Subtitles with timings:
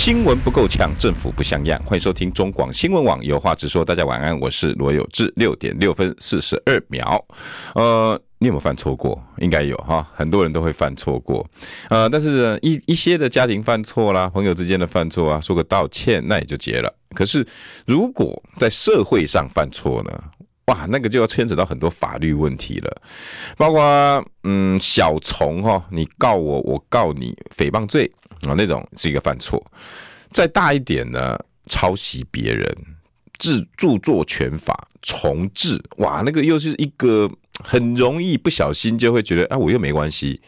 [0.00, 1.78] 新闻不够呛，政府不像样。
[1.84, 3.84] 欢迎收听中广新闻网有话直说。
[3.84, 5.30] 大家晚安，我是罗有志。
[5.36, 7.22] 六点六分四十二秒。
[7.74, 9.22] 呃，你有没有犯错过？
[9.40, 11.46] 应该有哈，很多人都会犯错过。
[11.90, 16.90] 呃，但是，一一些的家庭犯错啦，朋友之间的犯错啊，说个道歉，那也就结了。
[17.14, 17.46] 可是
[17.86, 20.24] 如果在社会上犯错呢？
[20.66, 23.02] 哇，那个就要牵扯到很多法律问题了，
[23.58, 28.10] 包括嗯，小虫哈，你告我，我告你，诽谤罪。
[28.48, 29.64] 啊，那种是一个犯错，
[30.32, 32.76] 再大一点呢，抄袭别人、
[33.38, 37.30] 制著作权法重制，哇，那个又是一个
[37.62, 40.40] 很容易不小心就会觉得啊，我又没关系。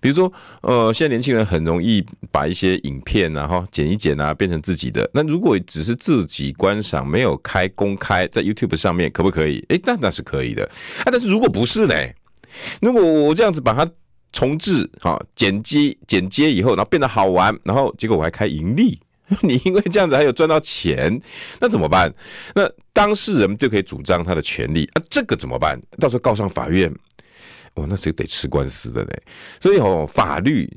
[0.00, 5.08] 比如说，呃，现在年轻人很容易把一些影片啊，哈，剪一剪啊，变成自己的。
[5.14, 9.64] 那如果只是自己观赏，没有开公开在 YouTube 上面，可不可以？
[9.68, 10.64] 诶，那那是可以的。
[10.64, 11.94] 啊，但是如果不是呢？
[12.80, 13.88] 如果我这样子把它。
[14.32, 19.00] 重置好，剪辑剪接以后，然后变得好玩，然后结果我还开盈利，
[19.42, 21.20] 你因为这样子还有赚到钱，
[21.60, 22.12] 那怎么办？
[22.54, 25.80] 那当事人就可以主张他的权利啊，这个怎么办？
[25.98, 26.94] 到时候告上法院，
[27.74, 29.10] 哦，那谁得吃官司的呢？
[29.60, 30.70] 所以哦，法律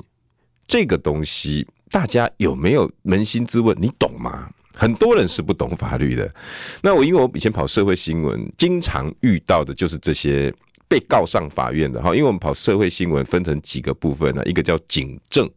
[0.65, 3.77] 这个东西，大家有没有扪心自问？
[3.81, 4.49] 你懂吗？
[4.73, 6.33] 很多人是不懂法律的。
[6.81, 10.51] 那我因为我以前跑社会新闻，经常遇到的就是这些。
[10.91, 15.49] 被告上法院的哈，因为我们跑社会新闻分成几个部分呢，一个叫警政，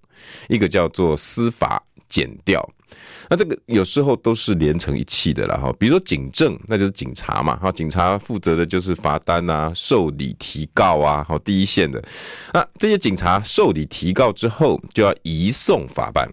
[0.48, 2.64] 一个叫做司法检调，
[3.28, 5.74] 那这个有时候都是连成一气的了哈。
[5.76, 12.00] 比如说警政，那就是警察嘛哈，警察负责的就是罚单啊、受理提告啊，好第一线的。
[12.52, 16.30] 那这些警察受理提告之后，就要移送法办。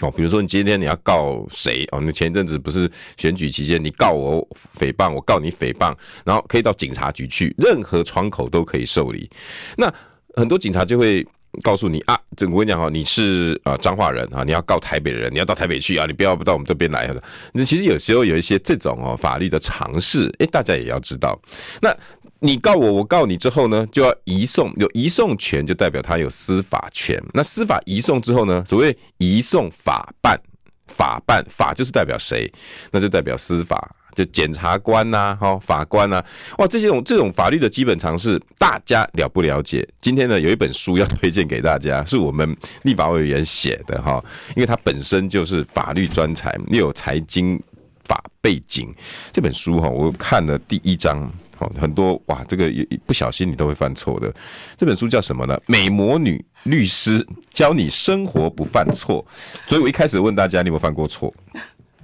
[0.00, 2.00] 哦，比如说你今天你要告谁哦？
[2.00, 4.46] 你前一阵子不是选举期间，你告我
[4.78, 5.94] 诽谤，我告你诽谤，
[6.24, 9.28] 然后可以到警察局去，任何窗口都可以受理。
[9.76, 9.92] 那
[10.34, 11.26] 很多警察就会
[11.62, 17.12] 告诉你啊，这我跟你讲哈，你是啊彰化人啊，你要告台北人，你要到台北去啊，你不要不到我们这边来。
[17.52, 21.38] 那其实有时候有一些这种哦法律的尝试，诶，大家也要知道。
[21.82, 21.94] 那
[22.42, 27.22] 你告我，我告你之后呢，就要移送，有移送权就代表他有司法权。
[27.34, 30.40] 那司法移送之后呢，所谓移送法办，
[30.88, 32.50] 法办法就是代表谁？
[32.90, 36.24] 那就代表司法，就检察官呐、哈，法官呐、
[36.56, 39.86] 哇，这些种这种法律的基本常识，大家了不了解？
[40.00, 44.24] 今天呢，有一本书要推荐给大家，是我们立法委员写的哈，
[44.56, 47.60] 因为他本身就是法律专才，又有财经
[48.10, 48.92] 法背景。
[49.30, 51.32] 这本书哈，我看了第一章。
[51.60, 54.34] 好很多哇，这个一不小心你都会犯错的。
[54.78, 55.60] 这本书叫什么呢？
[55.66, 59.22] 美魔女律师教你生活不犯错。
[59.66, 61.30] 所以我一开始问大家，你有没有犯过错？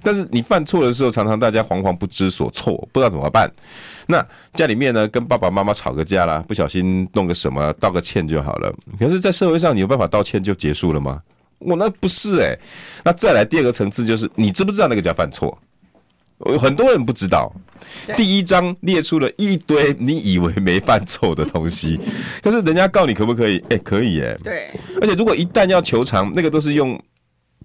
[0.03, 3.51] 但是你犯错的时候，常常大家惶惶不知所措，不知道怎么办。
[4.05, 8.71] 那家里面呢，跟爸爸妈妈吵个架啦，不小心弄个什么，道个歉就好了。
[8.99, 11.19] 可是，在社会上，你有办法道歉就结束了吗？
[11.57, 12.55] 我那不是哎、
[13.03, 15.57] 那再来第二个层次，就是你知不知道那个叫犯错？
[16.59, 17.51] 很多人不知道，
[18.15, 21.99] 第一章列出了一堆你以为没犯错的东西，
[22.43, 23.57] 可是人家告你可不可以？
[23.69, 24.37] 哎，可以哎。
[24.43, 24.69] 对，
[25.01, 27.01] 而且如果一旦要求偿，那个都是用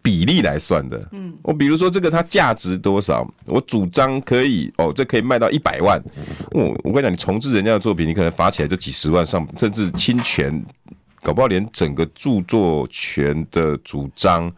[0.00, 1.06] 比例来算的。
[1.12, 6.02] 嗯，我比如说这个它价值多少，我主张可以哦，这可以卖到一百万。
[6.52, 10.64] 我我跟你讲，你重制人家的作品，你可能罚起来就几十万上，甚至侵权，
[11.22, 14.50] 搞不好连整个著作权的主张。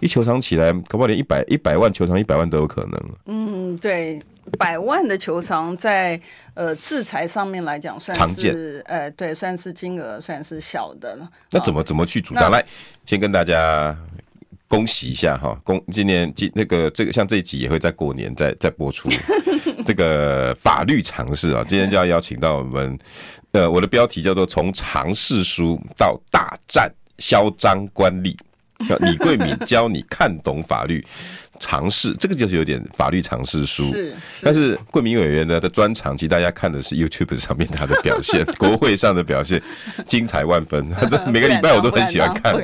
[0.00, 3.00] 一球场起来，可不可连一百一百万球场一百万都有可能。
[3.26, 4.20] 嗯，对，
[4.58, 6.20] 百万的球场在
[6.54, 11.28] 呃制裁上面来讲算是，呃，对，算是金额算是小的了。
[11.50, 12.50] 那怎么怎么去主张？
[12.50, 12.64] 来，
[13.06, 13.96] 先跟大家
[14.68, 19.08] 恭喜一下哈，恭今年今那个这个像这一集也会在过年再再播出
[19.86, 22.98] 这个法律常识啊，今天就要邀请到我们
[23.52, 28.36] 呃，我的标题叫做从常识书到大战嚣张官吏。
[28.88, 31.04] 叫李桂敏教你看懂法律
[31.60, 33.82] 常识，这个就是有点法律常识书。
[33.84, 39.62] 是，是但是桂敏委员呢的专长，其实大家看的是 YouTube 上面他的表现， 国会上的表现
[40.04, 40.84] 精彩万分。
[41.08, 42.54] 这每个礼拜我都很喜欢看。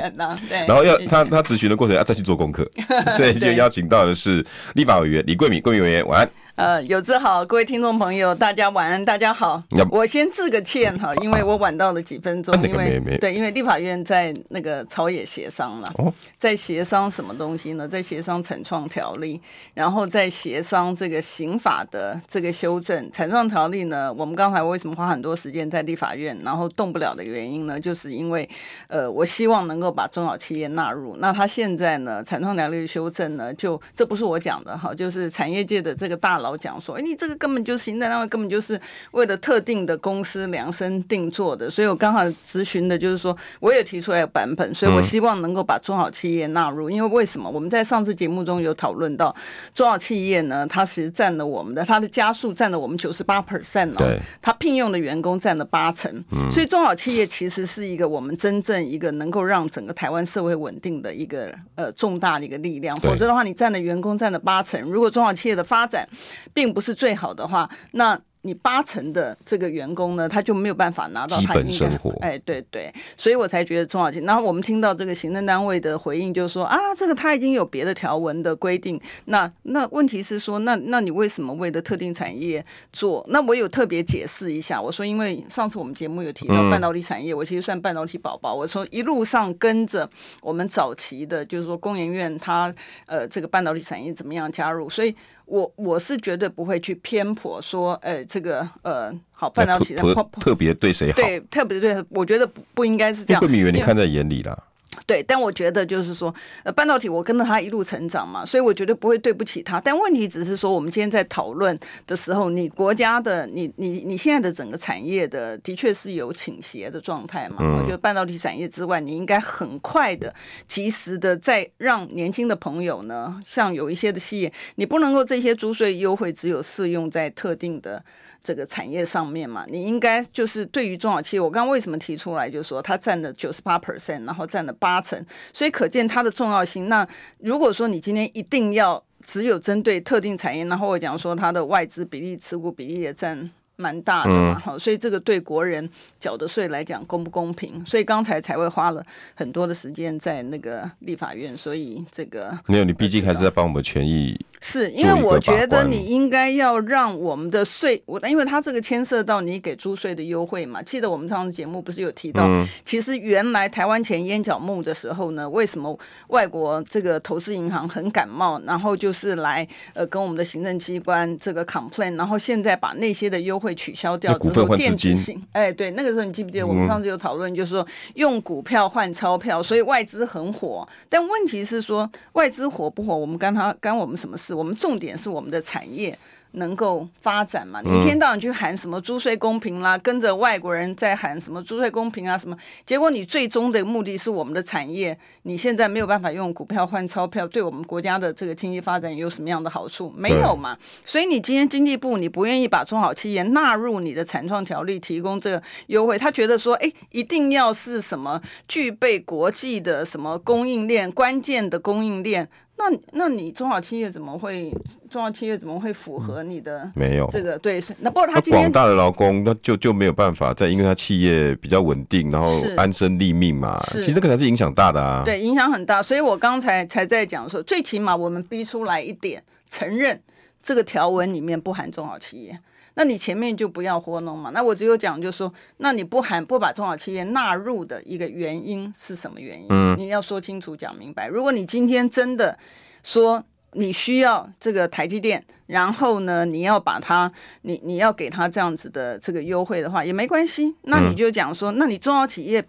[0.66, 2.68] 然后要他他咨询的过程要再去做功课，
[3.16, 6.28] 所以就邀请到的是立法委员李桂敏，桂敏委员晚安。
[6.60, 9.62] 呃，有志好，各位听众朋友，大家晚安，大家好。
[9.90, 15.90] 我先致个歉哈，因为我晚到了几分钟，因为对，因为立法院在那个朝野协商了，
[16.36, 17.88] 在协商什么东西呢？
[17.88, 19.40] 在协商产创条例，
[19.72, 23.10] 然后在协商这个刑法的这个修正。
[23.10, 27.80] 产创条例呢，我们刚才为什么花很多时间在立法院，然后动不了的原因呢？
[27.80, 28.46] 就是因为
[28.88, 31.16] 呃，我希望能够把中小企业纳入。
[31.20, 36.49] 那他现在呢，产创条例修正呢，就这不是我讲的哈，就是产业界的这个大佬。
[36.56, 38.80] 讲说，哎，你这个根本就是行政单位，根本就是
[39.12, 41.70] 为了特定的公司量身定做的。
[41.70, 46.90] 所以我刚好咨询的就是说，我也提出来版本，所以我希望能够把中小企业纳入。
[46.90, 47.48] 因为为什么？
[47.50, 49.34] 我们在上次节目中有讨论到，
[49.74, 56.22] 中小企业呢，它其实占了我们的，它的加速占了我们九十八 percent 哦，它聘用的员工占了八成。
[56.50, 62.96] 所以中小企业其实是一个我们真正一个能够让整个台湾社会稳定的一个呃重大的一个力量。
[63.00, 66.08] 否则的话，你占的员工占了八成，如果中小企业的发展，
[66.52, 68.20] 并不是最好的话，那。
[68.42, 74.24] 你八成的这个员工呢，他就没有办法拿到他应该，生活哎，对对，所以我才觉得中小企业。
[74.24, 78.98] 然后我们听到这个行政单位的回应，就是说啊，这个他已经有别的条文的规定。
[79.26, 82.64] 那那问题是说，那那你为什么为了特定产业
[82.94, 83.22] 做？
[83.28, 88.54] 那我有特别解释一下，我说因为上次我们节目有提到半导体产业，嗯、我其实算半导体宝宝。
[88.54, 90.08] 我从一路上跟着
[90.40, 95.14] 我们早期的，就是说工研院它呃这个半导体产业怎么样加入，所以。
[95.50, 100.02] 我我是绝对不会去偏颇说，呃，这个呃，好半导体的
[100.40, 101.16] 特别对谁好？
[101.16, 103.40] 对，特别对，我觉得不不应该是这样。
[103.40, 104.64] 桂民你看在眼里了。
[105.06, 106.34] 对，但我觉得就是说，
[106.64, 109.80] 呃，半导体我跟着他一路成长嘛，所以我绝对不会对不起他。
[109.80, 111.78] 但问题只是说，我们今天在讨论
[112.08, 117.56] 的时候，你国家的，你你你现在的整个产业的，的确是有倾斜的状态嘛。
[117.78, 120.34] 我觉得半导体产业之外，你应该很快的、
[120.66, 128.04] 及时的，再让年轻的朋友呢，像有一些的企业，你不能够这些租税优惠只有适用在特定的。
[128.42, 136.88] 这个产业上面嘛，你应该就是对于中小企业，我刚刚为什么提出来，就是说它占了九十八 percent，然后占了八成，所以可见它的重要性。
[136.88, 137.06] 那
[137.38, 143.50] 如果说你今天一定要只有针对特定产业，然后我讲说它的外资比例、持股比例也占。
[143.80, 145.88] 蛮大的嘛，好，所以这个对国人
[146.18, 147.82] 缴的税来讲公不公平？
[147.86, 149.02] 所以刚才才会花了
[149.34, 154.38] 很多的时间在那个立法院，所以这个没有，你毕竟还是在帮我们权益。
[154.62, 160.82] 是因为我觉得你应该要让我们的税，我因为它这个牵涉到你给租税的优惠嘛。
[160.82, 162.46] 记得我们上次节目不是有提到，
[162.84, 165.98] 其实原来台湾钱淹脚目的时候呢，为什么
[166.28, 173.69] 外国这个投资银行很感冒，然后就是来呃跟我们的行政机关这个 complain，然后现在把那些的优惠。
[173.74, 180.88] 取消掉之后，电子性，哎，对，那个时候你记不记得我们上次有讨论，就是说用股票换钞票，所以外资很火。
[181.08, 184.54] 但问题是说，外资火不火，我们干他干我们什么事？
[184.54, 186.18] 我们重点是我们的产业。
[186.52, 187.80] 能够发展嘛？
[187.82, 192.56] 你一天到晚去喊什么租税公平啦，跟着外国人在喊什么租税公平啊什么？
[192.84, 200.12] 结果你最终的目的是我们的产业，你现在没有办法用股票换钞票，对我们国家的这个经济发展有什么样的好处？
[200.16, 200.76] 没有嘛？
[201.04, 212.48] 所以你今天经济部你不愿意把中小企业纳入你的产创条例，提供这个优惠，他觉得说，哎，一定要是什么具备国际的什么供应链，关键的供应链。
[212.80, 214.70] 那那你中小企业怎么会
[215.10, 230.18] 中小企业怎么会符合你的没有这个对是那不过他广大的劳工那就就没有办法在因为他企业比较稳定然后安身立命嘛其实这个才是影响大的啊对影响很大所以我刚才才在讲说最起码我们逼出来一点承认
[230.62, 232.58] 这个条文里面不含中小企业。
[232.94, 234.50] 那你前面就不要糊弄嘛。
[234.50, 239.66] 那我只有讲，就是说，那你不含不把中小企业纳入的一个原因是什么原因？
[239.70, 241.28] 嗯，你要说清楚讲明白。
[241.28, 242.58] 如果你今天真的
[243.02, 243.42] 说
[243.72, 247.30] 你需要这个台积电，然后呢，你要把它，
[247.62, 250.74] 你你要给他这样子的这个优惠的话，也没关系。
[250.82, 252.66] 那你就讲说，那你中小企业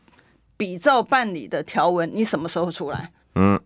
[0.58, 3.12] 比照办理的条文，你什么时候出来？
[3.36, 3.60] 嗯。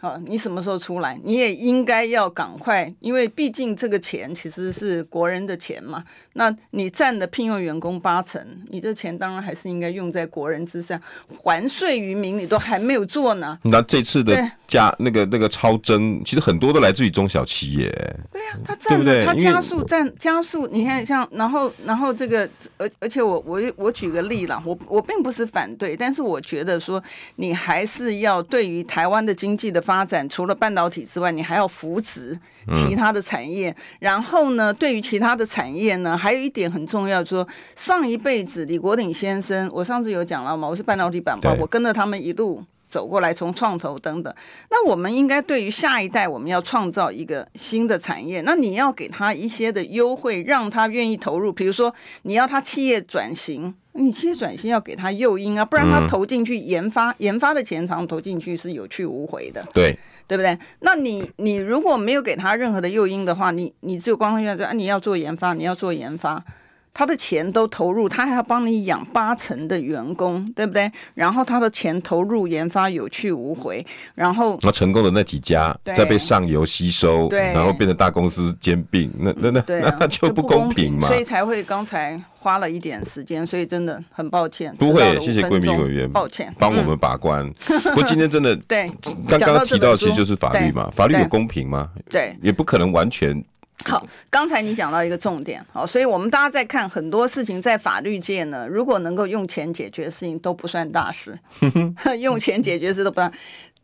[0.00, 1.20] 好，你什么时候出来？
[1.22, 6.02] 你也应该要赶快，因为毕竟这个钱其实是国人的钱嘛。
[6.32, 8.40] 那你占的聘用员工八成，
[8.70, 10.98] 你这钱当然还是应该用在国人之上，
[11.42, 13.58] 还税于民，你都还没有做呢。
[13.64, 17.90] 那这次的加那个那个超增，其实很多都来自于中小企业。
[18.32, 20.66] 对呀、啊，他占了，他加速占加速。
[20.68, 27.02] 你看，像然后然后这个，而而且我我我举个例啦，我我并不是反对，但是我觉得说
[27.36, 29.89] 你还是要对于台湾的经济的。
[29.90, 32.38] 发展除了半导体之外，你还要扶持
[32.72, 33.70] 其他的产业。
[33.70, 44.32] 嗯、然后呢，对于其他的产业呢，还有一点很重要，就是说上一辈子李国鼎先生，我上次有讲了嘛，我是半导体板块，我跟着他们一路走过来，从创投等等。
[44.70, 48.40] 那我们应该对于下一代，我们要创造一个新的产业。
[48.42, 51.52] 那你要给他一些的优惠，让他愿意投入。
[51.52, 51.92] 比如说，
[52.22, 59.66] 你要他企业转型，你其实转型要给他诱因啊，不然他投进去研发，研发的钱常投进去是有去无回的。
[59.72, 59.98] 对。
[60.30, 60.56] 对不对？
[60.78, 66.44] 那你你如果没有给他任何的诱因的话，你你只有光说啊，你要做研发，你要做研发。
[66.92, 70.90] 他的钱都投入，他还要帮你养八成的员工，对不对？
[71.14, 81.06] 然后他的钱投入研发有去无回，然后那成功的那几家在被上游吸收，对，然后变成大公司兼并，那那那那、啊、就不公平嘛。
[81.08, 84.74] 所以才会刚才花了一点时间，所以真的很抱歉。
[84.76, 87.46] 不会，谢谢贵民委员，抱歉帮我们把关。
[87.68, 88.90] 嗯、不过今天真的 对，
[89.28, 91.88] 刚刚提到其实就是法律嘛，法律有公平吗？
[92.10, 93.42] 对，也不可能完全。
[93.84, 101.38] 好，刚才你讲到一个重点，好，所以我们大家在看很多事情，在法律界呢，如果能够用钱解决的事情都不算大事，
[102.20, 103.32] 用钱解决的事都不算。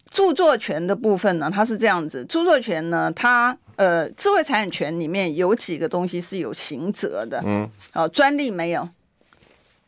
[0.08, 8.88] 著作权的部分呢，它是这样子，著作权呢，它呃，智慧财产权里面有几个东西是有刑责的，嗯，哦，专利没有。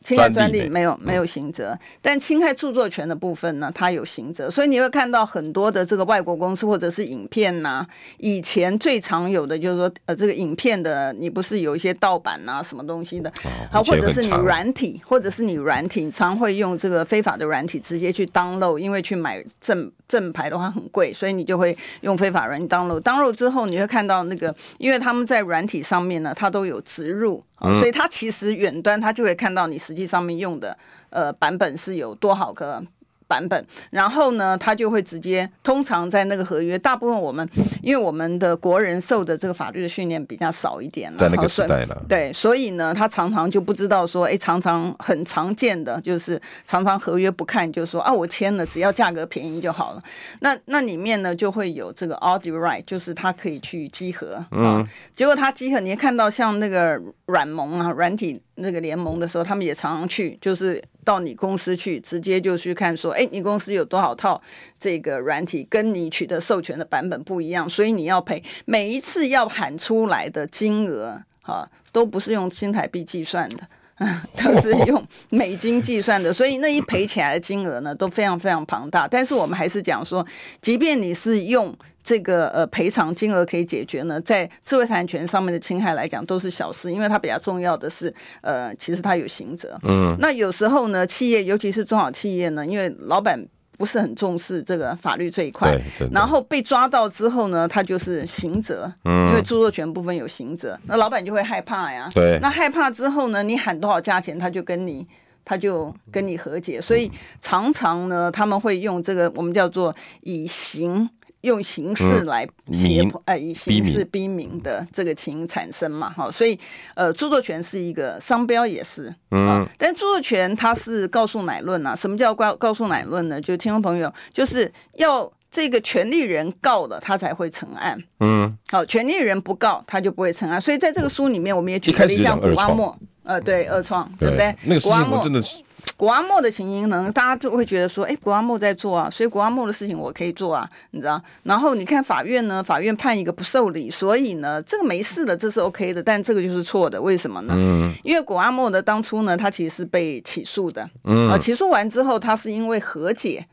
[0.01, 4.49] 侵害专利没有没有刑责，但侵害著作权的部分呢，它有刑责。
[4.49, 7.87] 所以你会看到很多的这个外国公司或者是影片呐、啊，
[8.17, 13.31] 以前最常有的就是说，呃，这个影片的你不是有一些盗版啊什么东西的，
[13.71, 23.01] 好，或者是你软体，或者是你软体，你常会用这个非法的软体直接去 download，因为去买正正牌的话很贵，所以你就会用非法软体 download。
[23.01, 27.43] download 之后，你会看到那个，因为他们在软体上面呢，它都有植入。
[27.61, 30.77] 嗯、所以它其实远端它就会看到你实际上面用的
[31.09, 32.83] 呃版本是有多少个。
[33.29, 37.47] 版本，然后呢，他就会直接，通常在那个合约，大部分我们，
[37.83, 50.01] 因为我们的国人受的这个法律的训练比较少一点了，在那个时代了，对，所以呢，他常常就不知道说，哎，常常很常见的就是常常合约不看，就说啊，我签了，只要价格便宜就好了。
[50.41, 54.83] 那那里面呢，就会有这个 audit right，就是他可以去稽核，嗯，
[55.15, 60.81] 结果他稽核，你看到像那个软盟啊，软体那个联盟的时候，他们也常常去，就是。
[61.05, 64.39] 到你公司去，直接就去看说，哎，你公司有多少套
[64.79, 68.43] 这个软体，跟你取得授权的版本不一样，所以你要赔。
[68.65, 73.67] 每一次要喊出来的金额，哈，都不是用新台币计算的，
[74.37, 79.07] 都是用美金计算的，所以那一赔起来的金额呢，都非常非常庞大。
[79.07, 80.23] 但是我们还是讲说，
[80.61, 81.75] 即便你是用。
[82.09, 88.11] 这个呃赔偿金额可以解决呢，在智慧财产权上面的侵害来讲都是小事，因为它比较重要的是，
[88.41, 89.79] 呃，其实它有刑责。
[89.83, 93.39] 嗯，那有时候呢，企业尤其是中小企业呢，因为老板
[93.77, 95.79] 不是很重视这个法律这一块，
[96.11, 98.91] 然后被抓到之后呢，他就是刑责。
[99.05, 102.09] 嗯，因为著作权部分有刑责，那老板就会害怕呀。
[102.15, 105.05] 对，那害怕之后呢，你喊多少价钱，他就跟你
[105.45, 111.07] 他就跟你和解，所以常常呢，他们会用这个我们叫做以刑。
[111.41, 116.59] 用形式来胁迫，哎、嗯，以形式逼民的这个情产生嘛，哈，所以，
[116.95, 123.39] 呃，著作权是一个商标，也是，嗯，但著作权它是告诉乃论啊，什么叫告告诉乃论呢？
[123.39, 132.93] 就听众朋友，就是要这个权利人告了，他才会成案，嗯，好，权利人不告，他就不会成案，所以在这个书里面，我们也举了一下古阿莫，
[133.23, 134.53] 呃，对，二创，对不对？
[134.63, 135.41] 那个事情我真的
[135.89, 135.93] 是。
[135.97, 141.21] 谷阿莫的情形呢，大家就会觉得说，哎，谷阿莫在做啊，所以谷阿莫的事情我可以做啊，你知道？
[141.43, 147.53] 然后你看法院呢，法院判一个不受理，所以呢，这个没事的，这是 OK 的，但这个就是错的，为什么呢？
[147.57, 153.45] 嗯，因为谷阿莫的当初呢，他其实是被起诉的，嗯，啊，起诉完之后，他是因为和解。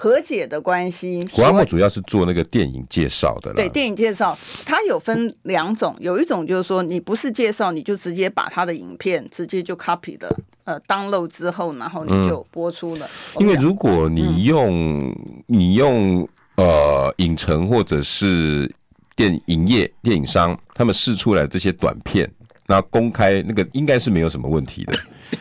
[0.00, 3.52] 和解的关系，古阿莫主要是做那个电影介绍的。
[3.52, 13.10] 对，电影介绍，它有分两种，有一种就是说你不是介绍，你就直接把他的影片直接就 copy 的，呃，download 之后，然后你就播出了。
[13.34, 15.16] 嗯、因为如果你用、嗯、
[15.48, 18.72] 你用呃影城或者是
[19.16, 22.30] 电影业电影商他们试出来这些短片，
[22.68, 24.96] 那公开那个应该是没有什么问题的。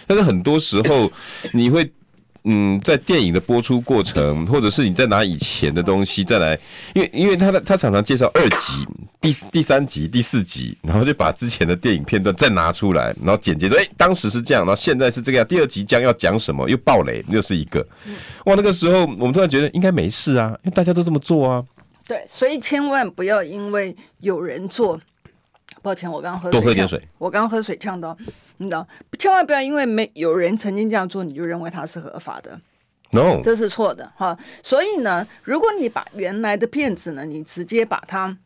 [0.08, 1.12] 但是很多时候
[1.54, 1.88] 你会。
[2.50, 6.58] 嗯，在电影的播出过程，或者是你再拿以前的东西再来，
[6.94, 8.88] 因为因为他的他常常介绍二集、
[9.20, 17.86] 第第三集、第四集，然后就把之前的电影片段再拿出来，然后剪辑说，哎、欸，当时是这样，然后现在是这个样，第二集将要讲什么，又爆雷，又是一个，
[18.46, 21.62] 哇，那个时候我们突然觉得应该没事啊，因为大家都这么做啊。
[22.08, 24.98] 对，所以千万不要因为有人做，
[25.82, 28.18] 抱歉，我刚刚喝多喝点水，我刚刚喝水呛到。
[28.58, 28.88] 你知道，
[29.18, 32.60] 千万不要因为没有人曾经这样做，你就认为它是合法的。
[33.12, 34.38] No，这是错的哈。
[34.62, 38.38] 所以呢，如果你把原来的片子呢，你直接把它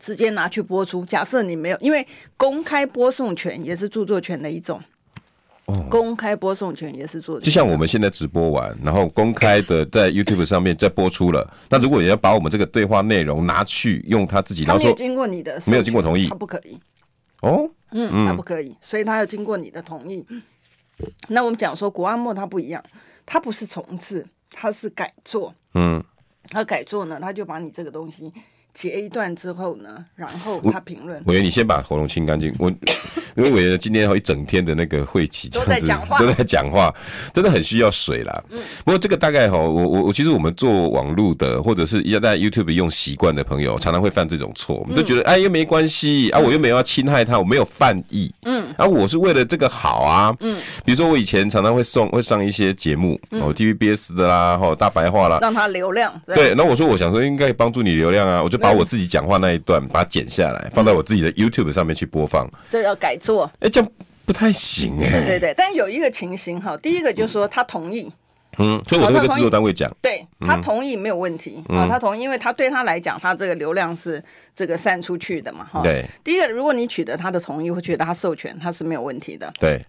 [0.00, 2.06] 直接拿去播出，假设你没有，因为
[2.36, 4.80] 公开播送权也是著作权的一种。
[5.66, 11.48] 哦，公开播送权也是著作权，就像我们现在直播完，然后公开的在 YouTube 上面再播出了。
[11.68, 16.76] 那如果你要把我们这个对话内容拿去用他自己，然后说经过你的没有经过同意，他不可以。
[17.42, 20.26] 哦，嗯，他不可以，所以他要经过你的同意。
[21.28, 22.82] 那我们讲说古阿莫他不一样，
[23.24, 25.54] 他不是重置，他是改做。
[25.74, 26.02] 嗯，
[26.48, 28.32] 他改做呢，他就把你这个东西。
[28.74, 31.22] 截一段之后呢，然后他评论。
[31.26, 32.54] 我觉得，你先把喉咙清干净。
[32.58, 32.72] 我
[33.36, 36.92] 因为委员今天好一整天的那个会期都在讲话，都在讲话，
[37.34, 38.42] 真的很需要水啦。
[38.48, 38.58] 嗯。
[38.84, 44.76] 不过这个大概哈，我我我其实我们做网络的，或者是要在 YouTube 用习惯的朋友，常常会犯这种错。
[44.76, 48.32] 我们都觉得、嗯、哎，又没关系啊，我又没有要侵害他，我没有犯意。
[48.46, 48.72] 嗯。
[48.78, 50.34] 啊，我是为了这个好啊。
[50.40, 50.58] 嗯。
[50.84, 56.18] 比如说我以前常常会送会上一些节目，哦，TVBS 的啦，哈，大白话啦，让他流量。
[56.26, 56.36] 对。
[56.36, 58.62] 对，那我说我想说应该帮助你流量啊，我就。
[58.62, 62.48] 把我自己讲话那一段，把它剪下来，放在我自己的 YouTube 上面去播放。
[62.70, 63.90] 这要改做，哎，这样
[64.26, 65.08] 不太行哎。
[65.10, 68.12] 对对对，但有一个情形哈，第一个就是说他同意，
[68.58, 74.22] 嗯，所以我跟制作单位讲，对他同意没有问题啊，他同意，因为他对他来讲，他这个流量是
[74.54, 75.80] 这个散出去的嘛，哈。
[75.82, 76.04] 对。
[76.24, 79.52] 第一个，如果你取得他的同意或取得他授权，他是没有问题的。
[79.60, 79.80] 对。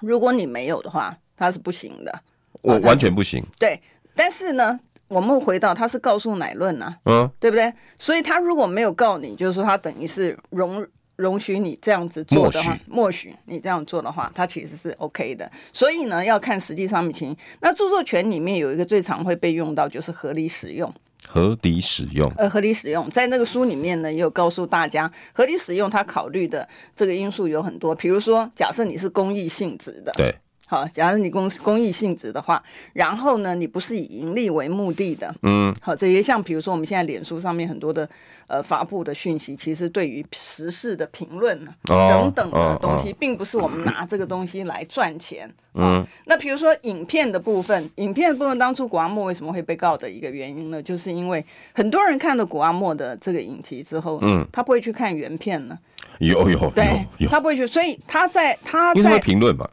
[0.00, 2.20] 如果你没有的话，他是不行的。
[2.60, 3.42] 我完全不行。
[3.58, 3.80] 对，
[4.14, 4.78] 但是呢。
[5.06, 7.72] 我们回到他是告诉乃论呐，嗯，对不对？
[7.96, 10.84] 所以他如果没有告你，就是说他等于是容
[11.16, 15.50] 容许你这样子做的话，默许你这样做的话，它其实是 OK 的。
[15.72, 17.36] 所以呢，要看实际上面情形。
[17.60, 20.92] 那著作权里面有一个最常会被用到，就是合理使用。
[21.26, 27.94] 合理使用，呃，合理使用，在那个书里面呢，也有告诉大家，合理使用它考虑的这个因素有很多。
[27.94, 30.34] 比如说，假设你是公益性质的，对。
[30.66, 32.62] 好，假如你公公益性质的话，
[32.94, 38.08] 然后呢，你不是以盈利为目的的，嗯，好，这些像比如说我们现在脸书上面很多的
[38.46, 50.82] 呃发布的讯息，其实对于时事的评论等等的东西，并不是我们拿这个东西来赚钱，嗯，那比如说影片的部分，影片的部分当初古阿莫为什么会被告的一个原因呢？
[50.82, 51.44] 就是因为
[51.74, 55.78] 很多人看了古阿莫的这个影集之后，嗯，他不会去看原片呢，
[56.20, 59.70] 有有对，他不会去，所以他在他在评论吧。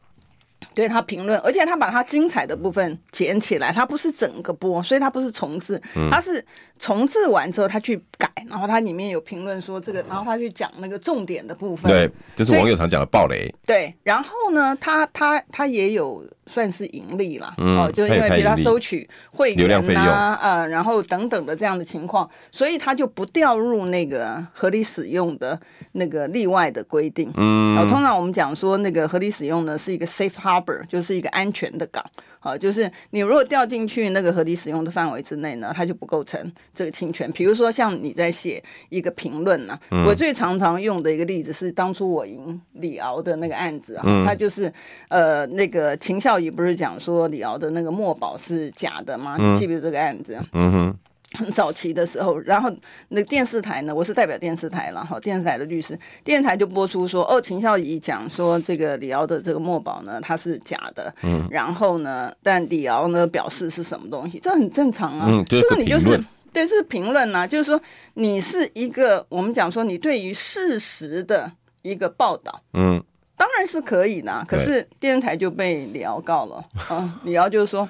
[0.73, 6.43] 对他评论，而且他把他精彩的部分剪起来，他不是整个播，所以他不是重置，他是
[6.79, 11.91] 重置完之后他去改，然后他里面有评论说这个，然后他去讲那个重点的部分。
[11.91, 13.53] 对，就是网友常讲的暴雷。
[13.65, 25.59] 对，然后呢，他他他也有算是盈利了，嗯、哦，就是因为比他收取会员呐、啊，呃，然后等等的这样的情况，所以他就不掉入那个合理使用的
[25.93, 27.29] 那个例外的规定。
[27.35, 30.60] 嗯，哦，通常我们讲说那个合理使用呢是一个 safe harbor。
[30.87, 32.03] 就是一个安全的港，
[32.39, 37.31] 好，就是你如果掉进去那个合理使用的范围之内呢，它就不构成这个侵权。
[37.31, 44.71] 比如说像你在写一个评论呢，我最常常用的一个例子是当初我赢李敖的那个案子啊，他就是
[45.09, 49.35] 呃那个秦孝仪不是讲说李敖的那个墨宝是假的吗？
[49.37, 50.37] 你记不记得这个案子？
[50.53, 50.95] 嗯哼。
[51.37, 52.69] 很早期的时候，然后
[53.09, 67.81] 那电视台呢，我是代表电视台了哈，电视台的律师，电视台就播出说，哦，秦孝仪讲说这个李敖的这个墨宝呢，它是假的，嗯，然后呢，但李敖呢表示是什么东西，这很正常啊，嗯，这个你就是对，是评论啊，就是说
[68.15, 71.49] 你是一个我们讲说你对于事实的
[71.81, 73.01] 一个报道，嗯，
[73.37, 77.87] 当然是可以的，可是电视台就被李敖告了啊，李敖就是说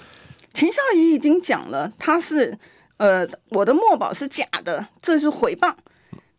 [0.54, 2.56] 秦孝仪已经讲了，他是。
[3.02, 5.74] 呃，我的墨宝是假的，这是诽谤。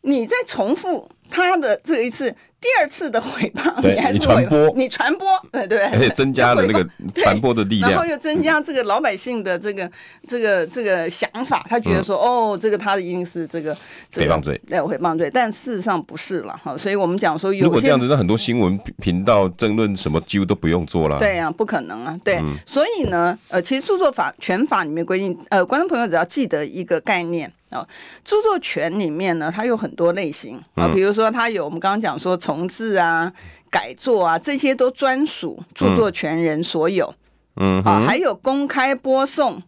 [0.02, 2.32] 你再重复他的这一次。
[2.62, 9.90] 第二次的诽谤，你还是传播，你传播，对对，而且增加了那个 传播的力量，然后又增加这个老百姓的这个
[10.28, 13.74] 这个这个想法，他觉得说，哦，这个他的一定是这个
[14.12, 27.52] 诽谤罪，对，诽谤罪，但事实上不是了哈，所以我们讲说，如果这样子，那很多新闻频道争论什么几乎都不用做了，对呀，不可能啊，对，所以呢，呃，其实著作法权法里面规定，呃，观众朋友只要记得一个概念。
[27.72, 27.88] 哦，
[28.22, 33.32] 著作权里面呢，它有很多类型啊，比如说它有我们刚刚讲说重制啊、
[33.70, 37.14] 改作啊，这些都专属著作权人所有。
[37.56, 39.62] 嗯，啊，还有公开播送，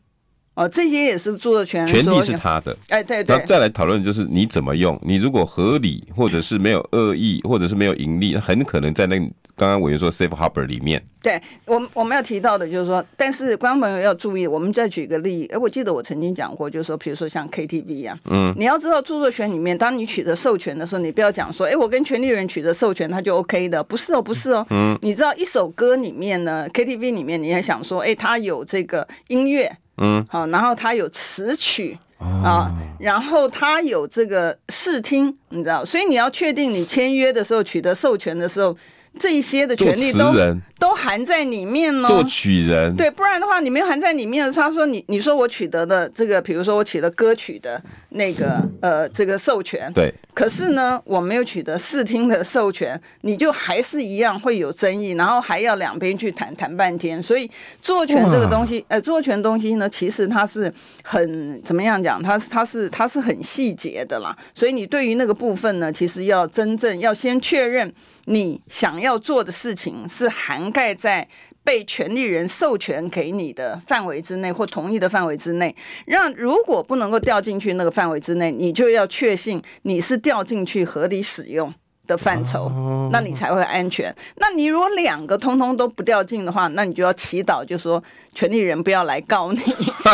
[0.55, 2.77] 哦，这些也是著作权人权利是他的。
[2.91, 3.43] 哎，对对。
[3.47, 9.19] 再来讨论就是你怎么用，你如果合理，或者是没有恶意，或者是没有盈利，很可能在那。
[9.57, 31.97] 刚刚委员说 safe harbor 里面，对我我们要提到的就是说，但是观众朋友要注意，我们再举个例，哎，我记得我曾经讲过，就是说，比如说像 KTV 啊，嗯，你要知道著作权里面，当你取得授权的时候，你不要讲说，哎，我跟权利人取得授权，他就 OK 的，不是哦，不是哦，嗯，你知道一首歌里面呢，KTV 里面，你也想说，哎，它有这个音乐，嗯，好，然后它有词曲。
[32.17, 38.75] 啊，然后他有这个试听，你知道，所以你要确定你签约的时候取得授权的时候，
[39.19, 40.33] 这一些的权利都
[40.79, 42.09] 都含在里面呢。
[42.09, 44.53] 作曲人对，不然的话你没有含在里面。
[44.53, 57.23] 他说你你说我取得的这个，比如说我取得歌曲的那个呃这个授权，对，可是呢我没有取得视听的授权，你就还是一样会有争议，然后还要两边去谈谈半天。
[57.23, 57.51] 所以
[57.81, 60.73] 作权这个东西，呃，作权东西呢，其实它是
[61.03, 62.23] 很怎么样讲？
[62.23, 64.37] 它它是它是很细节的啦。
[64.55, 67.93] 所以你对于那个部分呢，其实要真正要先确认。
[68.27, 71.27] 你想要做的事情是涵盖在
[71.63, 75.75] 被权利人授权给你的范围之内或同意的范围之内。
[76.07, 81.73] 让如果不能够掉进去那个范围之内，你就要确信你是掉进去合理使用
[82.07, 82.71] 的范畴，
[83.11, 84.15] 那你才会安全。
[84.37, 88.03] 那你如果两个通通都不掉进的话，那你就要祈祷，就说
[88.35, 89.61] 权利人不要来告你。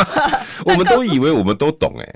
[0.64, 2.14] 我们都以为我们都懂哎。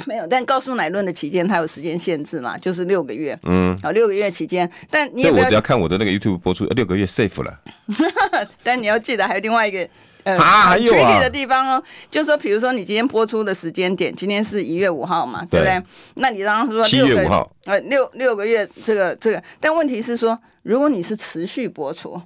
[0.06, 3.38] 没有，但告诉乃论的期间，它有时间限制嘛，就是六个月。
[3.44, 7.60] 嗯，好，六个月期间，但你也我只要看我的那个 YouTube 播出，六个月 safe 了。
[8.62, 9.88] 但你要记得还有另外一个
[10.24, 15.82] 呃，啊，还有啊，的地方哦，就是说，比如说你今天播出的时间点，今天是一月五号嘛，对不对？
[16.14, 22.20] 那你刚刚说七月五号，呃，六六个月，这个这个，但问题是说，如果你是持续播出，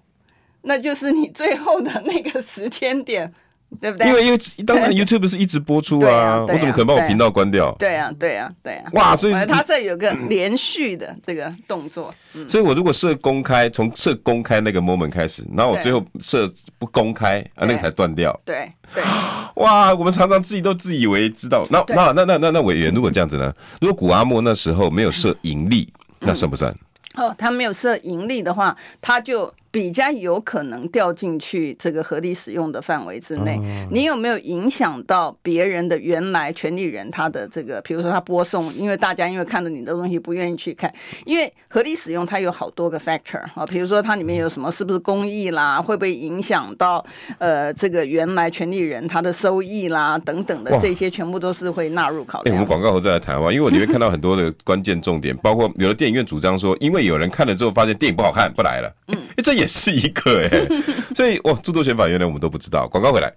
[0.62, 3.32] 那就是你最后的那个时间点。
[3.80, 4.08] 对不对？
[4.08, 7.74] 因为因为当然 YouTube 是一直播出啊，我怎么可能把我频道关掉？
[7.78, 8.90] 对啊，对啊，对啊。
[8.92, 12.14] 哇，所以他这有个连续的这个动作。
[12.34, 18.38] 嗯、所以我如果设公开，从设公开那个 moment 开始，然后我最后设不公开啊，那个才断掉。
[18.44, 19.02] 对对。
[19.56, 21.66] 哇，我们常常自己都自以为知道。
[21.70, 23.52] 那那那那那那委员，如果这样子呢？
[23.80, 26.74] 如果古阿莫那时候没有设盈利，那算不算？
[27.14, 29.52] 哦，他没有设盈利的话，他就。
[29.74, 33.58] 比较有可能掉进去这个合理使用的范围之内。
[33.90, 37.80] 你有没有影响到别人的原来权利人他的这个？
[37.80, 47.04] 比如说他播送，因为大家因为看了你的东西不愿意去看，因为合理使用它有好多个 factor 啊，比如说它里面有什么是不是公益啦，会不会影响到
[47.38, 52.50] 呃这个原来权利人他的收益啦等等的这些全部都是会纳入考虑。
[52.50, 58.94] 哎，我们广告后再来谈吧，因为我里面看到很多的关键重点，包括有的电影院主张说，因为有人看了之后发现电影不好看，不来了。
[59.08, 59.63] 嗯，哎，这也。
[59.64, 60.68] 也是一个哎、欸，
[61.16, 62.86] 所以哇，著作权法原来我们都不知道。
[62.86, 63.32] 广告回来，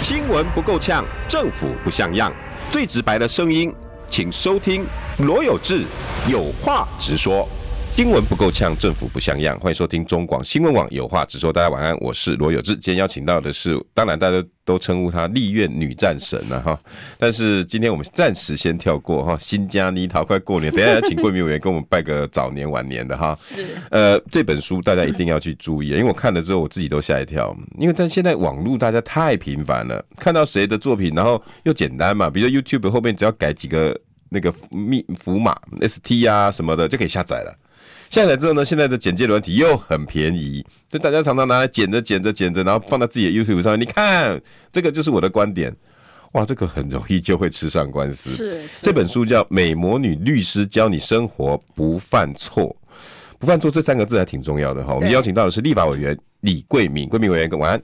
[0.00, 2.32] 新闻不够呛，政府不像样，
[2.70, 3.74] 最直白的声音，
[4.08, 4.86] 请收听
[5.18, 5.82] 罗有志
[6.28, 7.48] 有话直说。
[7.96, 9.58] 新闻不够呛，政府不像样。
[9.58, 11.50] 欢迎收听中广新闻网，有话直说。
[11.50, 12.74] 大家晚安，我是罗有志。
[12.74, 16.78] 今天邀请到的是，当然大家都称呼她立院女战神了哈。
[17.16, 19.34] 但是今天我们暂时先跳过哈。
[19.38, 23.34] 新加妮桃快过年，等一下要请贵民委员跟我们拜个早年晚年的哈。
[23.40, 23.64] 是。
[23.90, 27.56] 呃，这本书大家一定要去注意，因为我看了之后我自己都吓一跳。
[27.78, 37.58] 因为但现在网络大家太频繁了，看到谁的作品，然后又简单嘛，比如说 YouTube 后面只要改几个那个密符码 ST 啊什么的就可以下载了。
[38.08, 43.80] 下载之后呢，现在的剪接软体又很便宜，所以大家常常拿来剪着剪着剪着，然后放到自己的 YouTube 上面。
[43.80, 44.40] 你看，
[44.72, 45.74] 这个就是我的观点。
[46.32, 48.30] 哇，这个很容易就会吃上官司。
[48.30, 48.84] 是，是。
[48.84, 52.64] 这本书叫《美魔女律师教你生活不犯错》，
[53.38, 54.92] 不犯错这三个字还挺重要的哈。
[54.94, 57.82] 我们邀请到的是立法委员李桂敏，桂敏委员，晚安。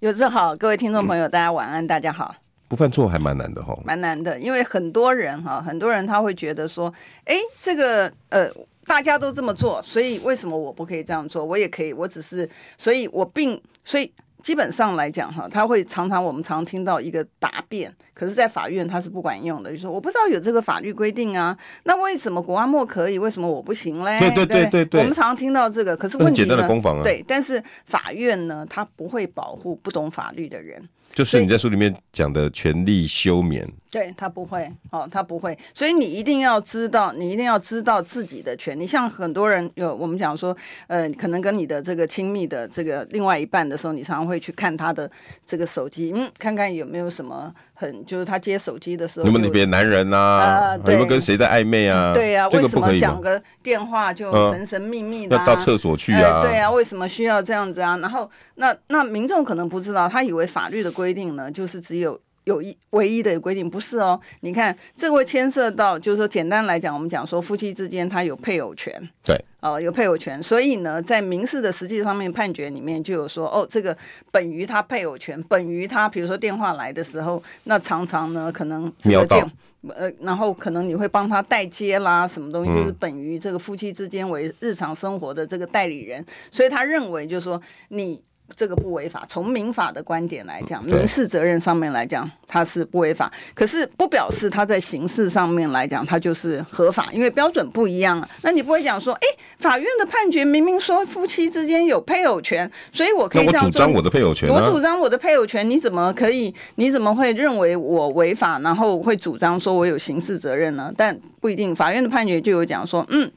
[0.00, 2.34] 有志好，各位听众朋友，大家晚安，大家好。
[2.68, 6.92] 不犯错还蛮难的哈，蛮难的，因为很多人哈，很多人他会觉得说，
[7.24, 8.50] 哎，这个呃。
[8.86, 11.44] 大家都这么做，所以为什么我不可以这样做？
[11.44, 24.20] 我也可以，我只是，所以我并所以基本上来讲哈，他会常常我们常听到一个答辩，可是，在法院他是不管用的，就说我不知道有这个法律规定啊，那为什么国安莫可以，为什么我不行嘞？
[24.20, 27.02] 对对对对对，我们常常听到这个，可是问题呢？
[27.02, 30.86] 对，但是法院呢，他不会保护不懂法律的人。
[31.14, 38.84] 就是你在书里面讲的权利休眠，对他不会哦，他不会，所以你一定要知道，你一定要知道自己的权利。
[38.84, 40.56] 像很多人有我们讲说，
[40.88, 45.08] 呃，可能跟你的这个亲密的这个另外一半的时候，你常常会去看他的
[45.46, 50.18] 这个手机，嗯，看看有没有什么很，就是他接手机的时候，有没有别的男人啊？
[50.18, 52.12] 啊对有没有跟谁在暧昧啊？
[52.12, 55.46] 对呀、啊，为什么讲个电话就神神秘秘的、啊？
[55.46, 56.42] 要到厕所去啊、呃？
[56.42, 57.96] 对啊，为什么需要这样子啊？
[57.98, 61.04] 然后那那民众可能不知道，他以为法律的规。
[61.04, 64.18] 规定呢，就是只有有一唯一的规定，不是哦。
[64.40, 73.96] 你看，这会牵涉到，就是说，简单来讲，我们讲说夫妻之间他有配偶权，对，哦，有配偶权，所以呢，在民事的实际上面判决里面就有说，哦，这个
[74.30, 79.52] 本于他配偶权，本于他，比如说电话来的时候，那常常呢，可能这个电，
[79.88, 88.22] 呃，然后可能你会帮他代接啦，什么东西，就是本于这个夫妻之间为日常生活的这个代理人，所以他认为就是说你。
[88.56, 93.32] 这个不违法，从民法的观点来讲，民事责任上面来讲，它是不违法。
[93.54, 98.28] 可是不表示它在刑事上面来讲，它就是合法，因为标准不一样啊。
[98.42, 99.26] 那你不会讲说，哎，
[99.58, 104.48] 法院的判决明明说夫妻之间有配偶权，所以我可以这样主张我的配偶权。
[104.48, 106.54] 我主张我的配偶权，你怎么可以？
[106.76, 110.92] 你怎么会认为我违法，然后会主张说我有刑事责任呢？
[110.96, 113.28] 但不一定，法院的判决就有讲说，嗯，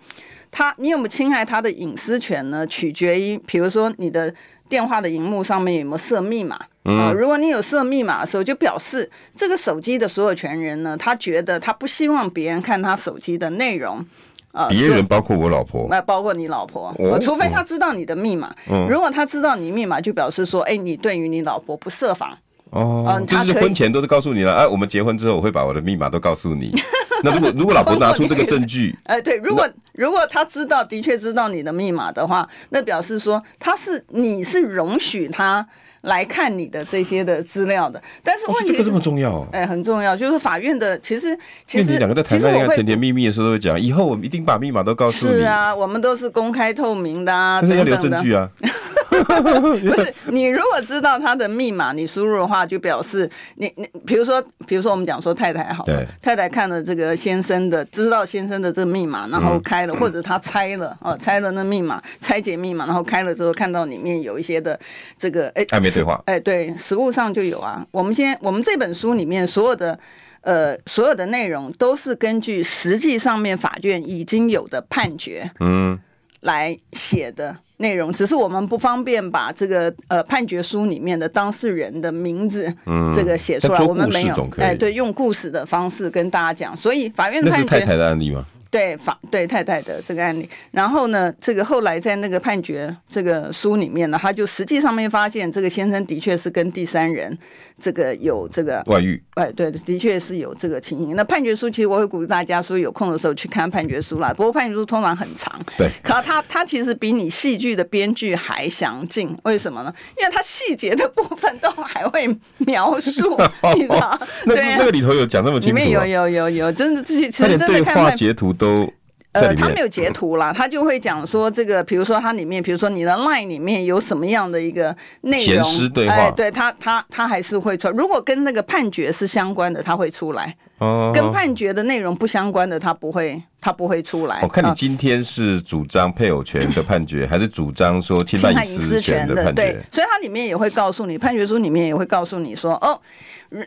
[0.52, 2.68] 他你有没有侵害他的隐私权呢？
[2.68, 4.32] 取决于，比如说你的。
[4.70, 6.56] 电话的荧幕上面有没有设密码？
[6.84, 14.06] 啊，如果你有设密码的时候，就表示这个手机的所有权人呢，他觉得他不希望别人看他手机的内容。
[14.54, 18.56] 啊，别人包括我老婆，那包括你老婆，除非他知道你的密码。
[18.90, 22.36] 如果他知道你密码，就表示说，哎，你对于你老婆不设防。
[22.72, 26.74] 哦，就是婚前都是告诉你了，哎，我们结婚之后我会把我的密码都告诉你。
[27.24, 35.68] 那如果如果老婆拿出这个证据， 哎，对，如果如果他知道的确知道你的密码的话，那表示说他是你是容许他
[36.08, 38.02] 来看你的这些的资料的。
[38.24, 45.34] 但是问题是这个这么重要，哎，很重要，就是法院的其实其实你两个在谈恋爱甜甜蜜蜜的时候都会讲，以后我们一定把密码都告诉你。
[45.34, 48.50] 是啊，我们都是公开透明的啊，但是要留证据啊。
[49.18, 64.80] 不是你如果知道他的密码，你输入的话，就表示你你比如说比如说我们讲说太太好，对，太太看了这个先生的，知道先生的这个密码，然后开了，或者他拆了哦，拆了那密码，拆解密码，然后开了之后看到里面有一些的
[65.18, 67.86] 这个哎暧昧对话，哎对，实物上就有啊。
[67.92, 69.98] 我们先我们这本书里面所有的
[70.42, 75.98] 呃所有的内容都是根据实际上面法院已经有的判决嗯
[76.42, 77.56] 来写的。
[77.80, 88.44] 内容只是我们不方便把这个呃判决书里面的当事人的名字，嗯，这个写出来，我们没有，哎，对，用故事的方式跟大家讲，所以法院的判决，那是太太的案例吗？
[88.78, 97.36] 对法对太太的这个案例，然后呢，这个后来在那个判决这个书里面呢，他就实际上面发现，这个先生的确是跟第三人
[97.80, 101.16] 这个有这个外遇，哎，对，的确是有这个情形。
[101.16, 104.34] 那判决书其实我会鼓励大家说，有空的时候去看判决书啦。
[104.34, 109.94] 不过判决书通常很长，对，可它它其实比你戏剧的编剧还详尽，为什么呢？
[110.18, 113.38] 因为它细节的部分都还会描述，
[113.76, 114.20] 你知道？
[114.46, 118.92] 对、啊，那个里头有讲那么清楚，里面有有有有，真的这些其实真的看判截图都。
[119.34, 125.64] 呃，他没有截图啦， 他就会讲说这个，比如说它里面，比如说你的 line 里面有什么样的一个内容，
[126.10, 127.94] 哎，对他，他他还是会出来。
[127.94, 130.56] 如果跟那个判决是相关的，他会出来。
[130.80, 134.40] 哦，跟判决的内容不相关的，他不会，他不会出来。
[134.42, 139.54] 我看你今天是主张配偶权的判决，还是主张说侵犯隐私权的判决？
[139.54, 143.00] 对，所以它里面也会告诉你，判决书里面也会告诉你说，哦，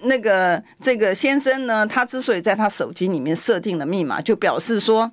[0.03, 5.11] 那个这个先生呢，他之所以在他手机里面设定了密码，就表示说。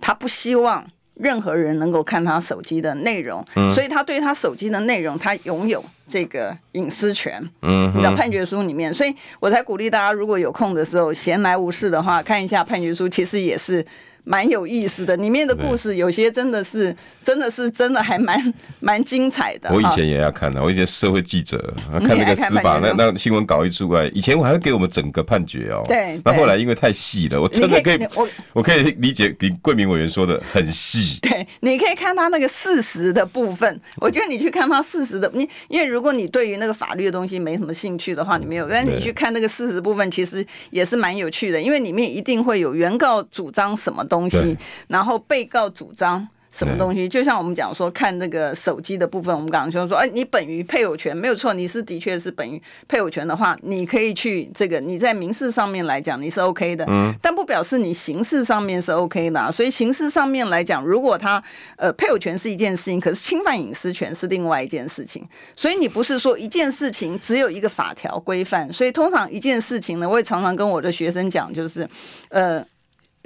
[0.00, 7.42] 他不希望任何人能够看他手机的内容，嗯，所以他对他手机的内容，他拥有这个隐私权。
[7.62, 13.84] 嗯，你知道判决书里面，所以我才鼓励大家，如果有空的时候闲来无事的话，看一下判决书，其实也是。
[14.28, 19.70] 蛮有意思的，里面的故事有些真的是，真的是真的还蛮蛮精彩的。
[19.72, 21.72] 我以前也要看的，我以前社会记者，
[22.04, 25.84] 看那个司法那那新闻稿一出来，以前我还会给我们整个判决哦。
[25.86, 26.20] 对。
[26.24, 31.20] 那后来因为太细了，我真的可以，我我可以理解给桂明委员说的很细。
[31.22, 44.15] 对，你可以看他那个事实的部分，我觉得你去看他事实的，你因为如果你对于那个法律的东西没什么兴趣的话，你没有，但是你去看那个事实部分，其实也是蛮有趣的，因为里面一定会有原告主张什么东西。
[44.16, 44.56] 东西，
[44.88, 47.06] 然后被告主张什么东西？
[47.06, 59.52] 就像我们讲说，看那个手机的部分，我们刚刚说说，哎，你本于配偶权没有错，你是的确是本于配偶权的话，你可以去这个你在民事上面来讲你是 OK 的，嗯，但不表示你刑事上面是 OK 的。
[59.52, 61.42] 所以刑事上面来讲，如果他
[61.76, 65.22] 呃配偶权是一件事情，可是侵犯隐私权是另外一件事情。
[65.54, 68.72] 所以你不是说一件事情只有一个法条规范。
[68.72, 71.86] 所以通常一件事情呢，我也常常跟我的学生讲，就是
[72.30, 72.64] 呃。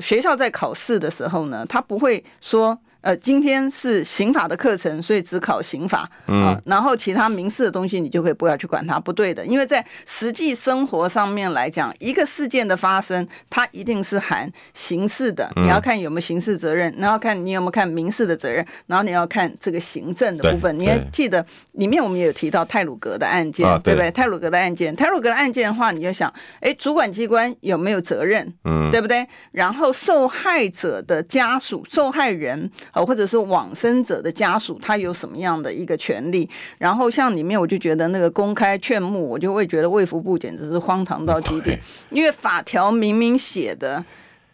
[0.01, 2.79] 学校在考试的时候呢，他不会说。
[3.03, 20.79] 呃，今天是刑法的课程，所以只考刑法啊，嗯，然后其他民事的东西你就可以不要去管它，不对的，因为在实际生活上面来讲，一个事件的发生，它一定是含刑事的，你要看有没有刑事责任，然后看你有没有看民事的责任，然后你要看这个行政的部分。
[20.79, 24.11] 你还记得里面我们也有提到泰鲁格的案件，对不对？
[24.11, 28.53] 泰鲁格的案件，泰鲁格的案件的话，你就想，哎，主管机关有没有责任？
[28.65, 29.27] 嗯，对不对？
[29.53, 32.71] 然后受害者的家属、受害人。
[32.93, 36.49] 呃，或者是往生者的家属，他有什么样的一个权利？
[36.79, 44.05] 然后像里面，我就觉得那个公开劝募，我就会觉得卫福部简直是荒唐到极点，因为法条明明写的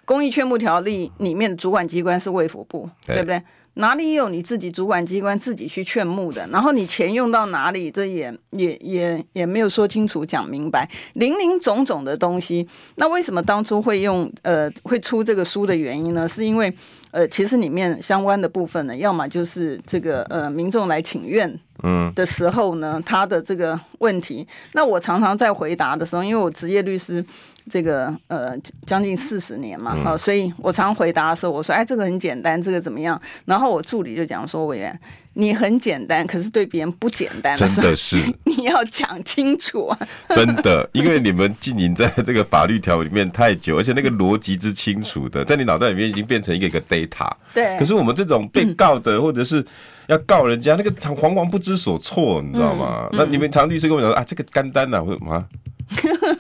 [0.05, 3.43] 公益劝募条例里面的主管机关是卫福部，对，对不对？
[3.79, 6.47] 哪里有你自己主管机关自己去劝募的？
[6.51, 7.91] 然后你钱用到哪里？
[7.91, 12.67] 这也也也也没有说清楚讲明白，林林总总的东西。
[12.95, 16.27] 那为什么当初会用呃会出这个书的原因呢？
[16.27, 16.73] 是因为
[17.11, 21.47] 呃其实里面相关的部分呢，要么就是这个呃民众来请愿
[21.83, 24.47] 嗯的时候呢，他的这个问题。
[24.73, 27.23] 那我常常在回答的时候，因为我职业律师。
[27.71, 33.21] 这个呃，将近四十年嘛，好、嗯，所以我常回答的时候，我说，哎，这个很简单，这个怎么样？
[33.45, 34.99] 然后我助理就讲说，委员，
[35.35, 39.99] 你很简单，可是对别人不简单，真的是， 你要讲清楚啊，
[40.31, 47.77] 真的，因为你们经营在这个法律条里面太久，而且那个逻辑之清楚的， 在你脑袋里面已经变成一个一个 data，对。
[47.79, 49.65] 可是我们这种被告的，或者是
[50.07, 53.09] 要告人家，嗯、那个常往往不知所措，你知道吗？
[53.11, 55.45] 嗯、那你们常律师跟我讲说啊，这个干单呐，或者什么？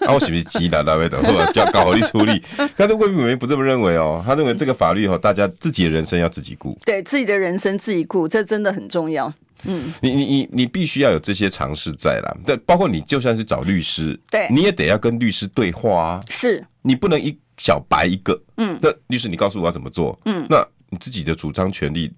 [0.09, 0.83] 啊，我是不是急了？
[0.83, 1.21] 那位的，
[1.53, 2.43] 叫搞好力处理？
[2.77, 9.33] 但是卫福委员不这么认为哦，他认为这个法律哈，大家自己的人生要自己顾，对自己的人生自己顾，这真的很重要。
[9.65, 12.37] 嗯，你你你你必须要有这些常识在啦。
[12.47, 16.21] 对，包括你就算是找律师，对，你也得要跟律师对话啊。
[16.29, 18.39] 是，你不能一小白一个。
[18.59, 20.17] 嗯，那律师，你告诉我要怎么做？
[20.27, 22.13] 嗯，那你自己的主张权利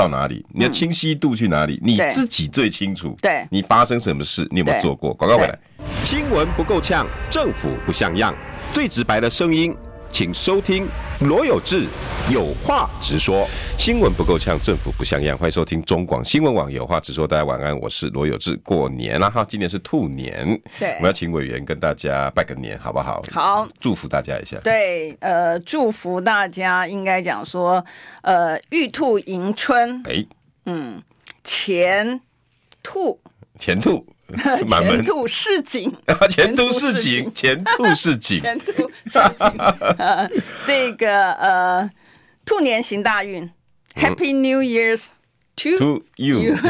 [0.00, 0.42] 到哪里？
[0.50, 1.78] 你的清晰度去哪里？
[1.82, 3.14] 你自己最清楚。
[3.20, 4.48] 对，你发生什么事？
[4.50, 5.12] 你有没有做过？
[5.12, 5.58] 广告回来。
[6.04, 8.34] 新闻不够呛，政府不像样，
[8.72, 9.76] 最直白的声音，
[10.12, 10.86] 请收听
[11.20, 11.86] 罗有志
[12.32, 13.46] 有话直说。
[13.78, 17.26] 新闻不够呛，政府不像样，欢迎收听中广新闻网有话直说。
[17.26, 18.56] 大家晚安，我是罗有志。
[18.64, 23.22] 过年了哈，今年是兔年，对，我们要请委员跟大家拜个年，好不好？
[23.30, 24.58] 好，祝福大家一下。
[24.58, 27.84] 对，呃，祝福大家，应该讲说，
[28.22, 30.24] 呃，玉兔迎春，哎，
[30.66, 31.00] 嗯，
[31.44, 32.20] 钱
[32.82, 33.18] 兔，
[33.60, 35.92] 前途似锦，
[36.30, 38.72] 前途似锦，前途市井，前途
[39.06, 39.52] 似锦。
[40.64, 41.90] 这个呃，
[42.46, 45.08] 兔年行大运，嗯，Happy New Year's
[45.56, 46.56] to, you。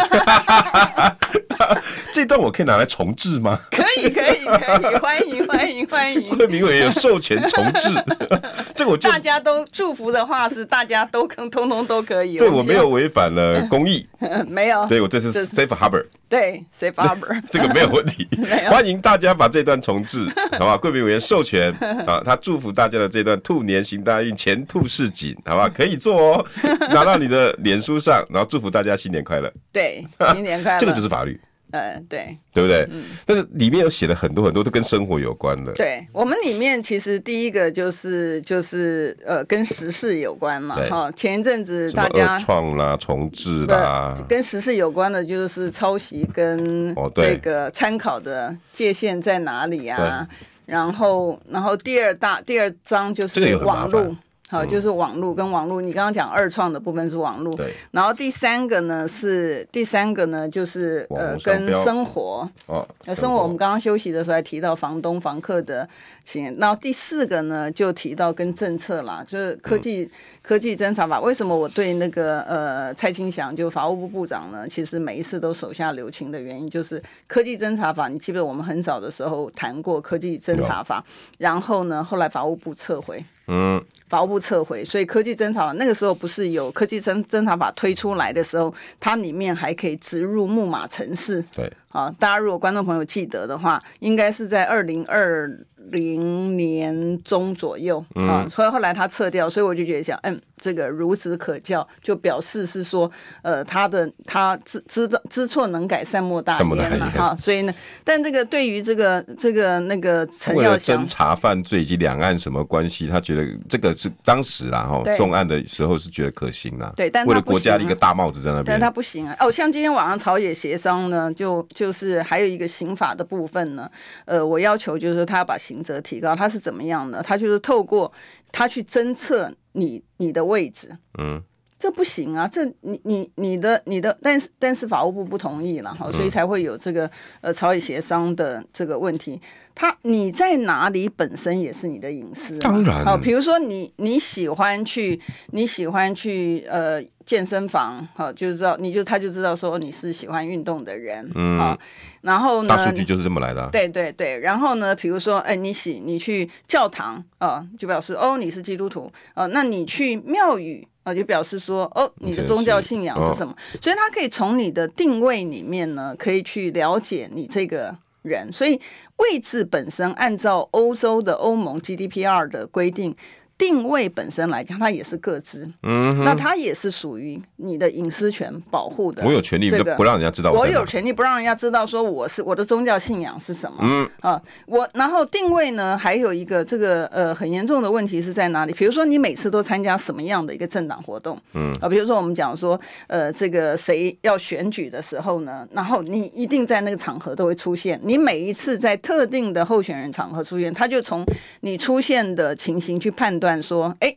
[2.13, 3.61] 这段我可以拿来重置吗？
[3.71, 6.37] 可以，可以，可以，欢迎，欢迎，欢迎。
[6.37, 7.89] 昆明委有授权重置，
[8.75, 12.39] 这个我就大家都祝福的话是大家都通通都可以。
[12.39, 14.05] 对，我没有违反了公益，
[14.49, 14.85] 没有。
[14.89, 16.05] 对，我这是 Safe Harbor。
[16.31, 18.27] 对，Safe Harbor， 这个没有问题。
[18.71, 20.77] 欢迎大家把这段重置，好吧？
[20.81, 21.73] 贵宾委员授权
[22.07, 25.69] 啊，他祝福大家的这段兔年行大运，前兔似锦，好吧？
[25.69, 26.47] 可以做哦，
[26.91, 29.53] 拿到你的脸书上，然后祝福大家新年快乐。
[29.73, 30.79] 对，新年快乐。
[30.79, 31.39] 这个就是法律。
[31.73, 32.87] 呃，对，对不对？
[32.91, 35.73] 嗯，但是里面有写了很多很多都跟生活有关的。
[35.73, 41.11] 对，我们里面其实第一个就是就是呃跟时事有关嘛，哈。
[41.13, 50.27] 前一阵子大家创啦、重置啦，跟时事有关的就是抄袭跟这个参考的界限在哪里啊？
[50.67, 54.17] 然后然后第二大第二章就是网络。
[54.51, 57.73] 好，就是网络跟网络，你刚刚讲二创的部分是网络，对。
[57.93, 62.85] 然后第三个呢是第三个呢就是呃跟生活哦，
[63.15, 65.89] 生活我们刚刚休息的时候还提到房东房客的
[66.25, 66.57] 情形。
[66.59, 70.11] 然后第四个呢就提到跟政策啦，就是科技、嗯、
[70.43, 71.21] 科技侦查法。
[71.21, 78.09] 为什么我对那个呃蔡清祥就法务部部长呢，其实每一次都手下留情的原因，就是科技侦查法。
[78.09, 81.05] 你记不记得我们很早的时候谈过科技侦查法，
[81.39, 83.25] 然后呢后来法务部撤回。
[83.53, 91.45] 嗯，法务部撤回，所以科技侦查法那个时候不是有科技侦侦查法推出来的时候，它里面还可以植入木马城市。
[91.55, 95.51] 对，啊，大家如果观众朋友记得的话，应该是在二零二
[95.91, 100.41] 零年中左右啊，所以后来他撤掉，所以我就觉得想，嗯。
[100.61, 103.11] 这个孺子可教，就表示是说，
[103.43, 107.37] 呃，他的他知知道知错能改，善莫大焉嘛，哈。
[107.41, 116.93] 所以呢，但这个对于这个这个那个陈耀祥，侦查犯罪以及两岸什么关系，他觉得这个是当时啦哈，重案的时候是觉得可行啦。
[116.95, 119.35] 对，但为了国家的一个大帽子在那边，但他不行啊。
[119.41, 123.91] 哦，像今天晚上朝野协商呢，就就是还有一个刑法的部分呢，
[124.27, 127.23] 呃，我要求就是说他要把刑责提高，他是怎么样呢？
[127.23, 128.13] 他就是透过
[128.53, 129.51] 他去侦测。
[129.73, 131.43] 你你的位置，嗯，
[131.79, 132.47] 这不行啊！
[132.47, 139.41] 这你你你的你的，但是但是法务部不同意了哈，所以才会有这个呃朝野协商的这个问题。
[139.81, 143.03] 他你在哪里本身也是你的隐私，当然。
[143.03, 145.19] 好，比如说你你喜欢去
[145.53, 151.79] 你喜欢去呃健身房，好，就知道你就他就知道说你是喜欢运动的人，嗯，好，
[152.21, 168.81] 然后呢，大数据就是这么来的，对对对，然后呢，比如说哎，你喜你去教堂啊，就表示哦你是基督徒，呃，那你去庙宇啊，就表示说哦你的宗教信仰是什么，所以他可以从你的定位里面呢，可以去了解你这个人，所以。
[169.21, 173.15] 位置本身按照欧洲的欧盟 GDPR 的规定，
[173.61, 179.23] 定位本身来讲，它也是个资，嗯，那它也是属于你的隐私权保护的。
[179.23, 184.11] 我有权利不让人家知道我，我有权利不让人家知道说我是我的宗教信仰是什么，嗯。
[184.21, 188.73] 啊，我然后定位呢，还有一个这个呃很严重的问题是在哪里？
[188.73, 191.71] 比如说你每次都参加什么样的一个政党活动，嗯。
[191.83, 201.23] 啊，比如说我们讲说呃这个谁要选举的时候呢，然后你一定在那个场合都会出现，你每一次在特定的候选人场合出现，他就从
[201.61, 203.50] 你出现的情形去判断。
[203.63, 204.15] 说，哎，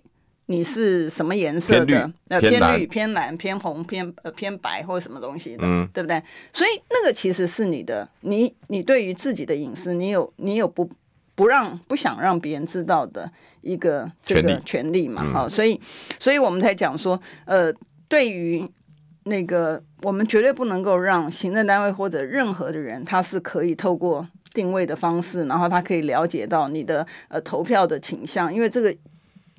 [0.48, 2.12] 你是什么颜色的？
[2.28, 6.22] 呃，偏绿、偏蓝、偏红、偏呃偏白或者什么东西的，嗯，对不对？
[6.52, 10.90] 所以那个其实是你的，你你对于自己的隐私，你有你有不
[11.34, 13.32] 不让不想让别人知道的
[13.62, 15.24] 一个这个权利嘛？
[15.32, 15.80] 好，所以
[16.20, 17.74] 所以我们才讲说，呃，
[18.10, 18.70] 对于
[19.24, 28.94] 那个我们绝对不能够让行政单位或者任何的人，他是可以透过定位的方式，然后他可以了解到你的呃投票的倾向，因为这个。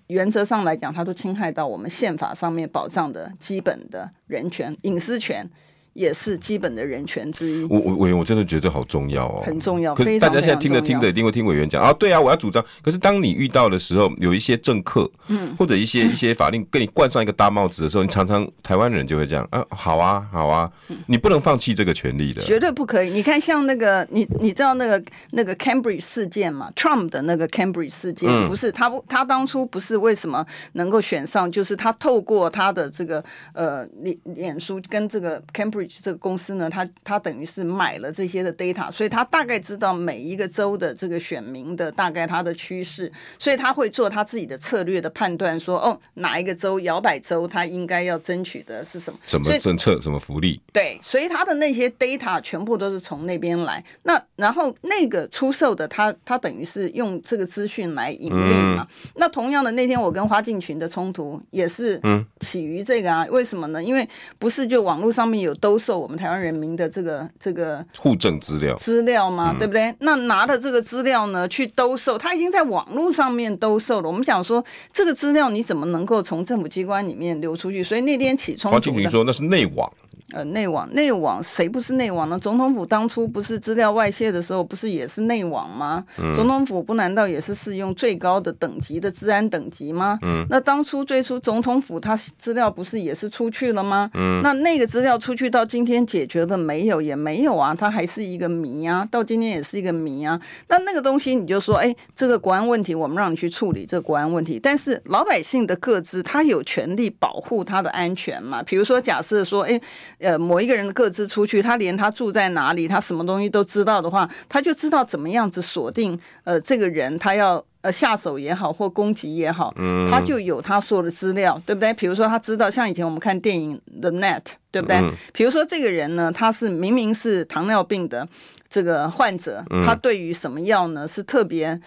[0.08, 5.48] 原则上来讲，它都侵害到我们宪法上面保障的基本的人权、隐私权。
[5.94, 7.64] 也是基本的人权之一。
[7.64, 9.94] 我我委员，我真的觉得这好重要哦，很重要。
[9.94, 12.64] 可是大家现在听着听着，一定会听委员讲啊，对啊，我要主张。
[12.82, 20.70] 可是当你遇到的时候，有一些政客，嗯，或者一些 一些法令，跟你冠上一个大帽子的时候，你常常台湾人就会这样啊，好啊，好啊，
[21.06, 23.10] 你不能放弃这个权利的，绝对不可以。
[23.10, 33.22] 你看，像那个你你知道那个那个 Cambridge 事件嘛？Trump 的那个 Cambridge 事件，不是他不他当初不是为什么能够选上，就是他透过他的这个
[33.52, 36.68] 呃脸脸书跟这个 Cambridge 这个公司呢。
[36.68, 49.18] 他他等于是买了这些的 data，所以他大概知道每一个州的这个选民的大概他的趋势，所以他会做他自己的策略的判断，说哦，哪一个州摇摆州他应该要争取的是什么？
[49.26, 50.00] 什么政策？
[50.00, 50.60] 什么福利？
[50.72, 53.84] 对，所以他的那些 data 全部都是从那边来。
[54.02, 58.88] 那然后那个出售的他他等于是用这个资讯来盈利嘛？
[59.04, 62.00] 嗯、那同样的那天我跟花敬群的冲突也是
[62.40, 63.24] 起于这个啊？
[63.30, 63.82] 为什么呢？
[63.82, 64.08] 因为
[64.38, 66.54] 不是就网络上面有兜售我们台湾人。
[66.54, 69.50] 民的这个这个户政资料资料吗？
[69.52, 69.92] 嗯、对不对？
[69.98, 74.08] 那拿的这个资料呢，去兜售，他已经在网络上面兜售了。
[74.08, 77.82] 我们想说，这个资料你怎么能够从政府机关里面流出去？
[77.82, 79.92] 所以那天起冲突，黄庆说那是内网。
[80.34, 82.36] 呃，内网内网谁不是内网呢？
[82.36, 86.04] 总统府当初不是资料外泄的时候，不是也是内网吗？
[86.18, 90.18] 嗯、总统府不难道也是适用最高的等级的治安等级吗？
[90.22, 94.10] 嗯，那当初最初总统府他资料不是也是出去了吗？
[94.14, 97.00] 嗯，那那个资料出去到今天解决了没有？
[97.00, 100.40] 也没有啊，它还是一个谜啊，到今天也是一个谜啊。
[100.66, 108.60] 那那个东西你就说，哎，这个国安问题我们让你去处理这个国安问题，但是老百姓的个资他有权利保护他的安全嘛？
[108.64, 109.80] 比如说假设说，哎。
[110.24, 121.92] 呃，某一个人的个资出去，他连他住在哪里，他什么东西都知道的话，他就知道怎么样子锁定呃这个人，他要呃下手也好或攻击也好，嗯，他就有他所有的资料，对不对？
[121.92, 124.96] 比如说他知道，像以前我们看电影《The Net》，对不对？
[124.96, 128.26] 嗯，比如说这个人呢，他是明明是糖尿病的
[128.68, 131.80] 这个患者，他对于什么药呢是特别。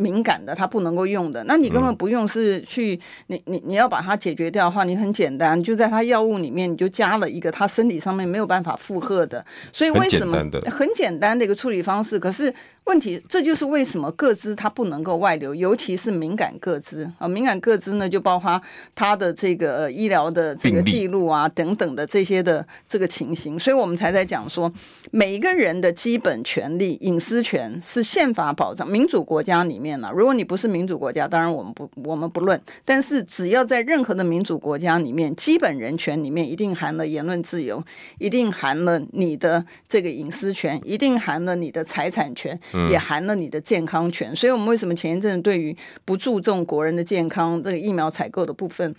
[0.00, 10.38] 敏感的，它不能够用的，那你根本不用是去，嗯、你你你要把它解决掉的话，你很简单，就在它药物里面，你就加了一个它身体上面没有办法负荷的，所以为什么
[10.70, 12.52] 很简单的一个处理方式，可是。
[12.90, 17.28] 问题，这就是为什么各资它不能够外流，尤其是敏感各资啊。
[17.28, 18.60] 敏感各资呢，就包括
[18.96, 24.72] 它的这个、呃、医疗的这个记录啊等等的这些的这个情形，所以我们才在讲说，
[25.12, 28.88] 每一个人的基本权利、隐私权是宪法保障。
[28.88, 37.80] 民主国家里面呢、啊，如果你不是民主国家，当然我们不我们不论，但是只要在任何的民主国家里面，基本人权里面一定含了言论自由，
[38.18, 42.58] 一定含了你的这个隐私权，一定含了你的财产权。
[42.88, 48.94] 也含了你的健康权，所以我们为什么前一阵对于不注重国人的健康这个疫苗采购的部分，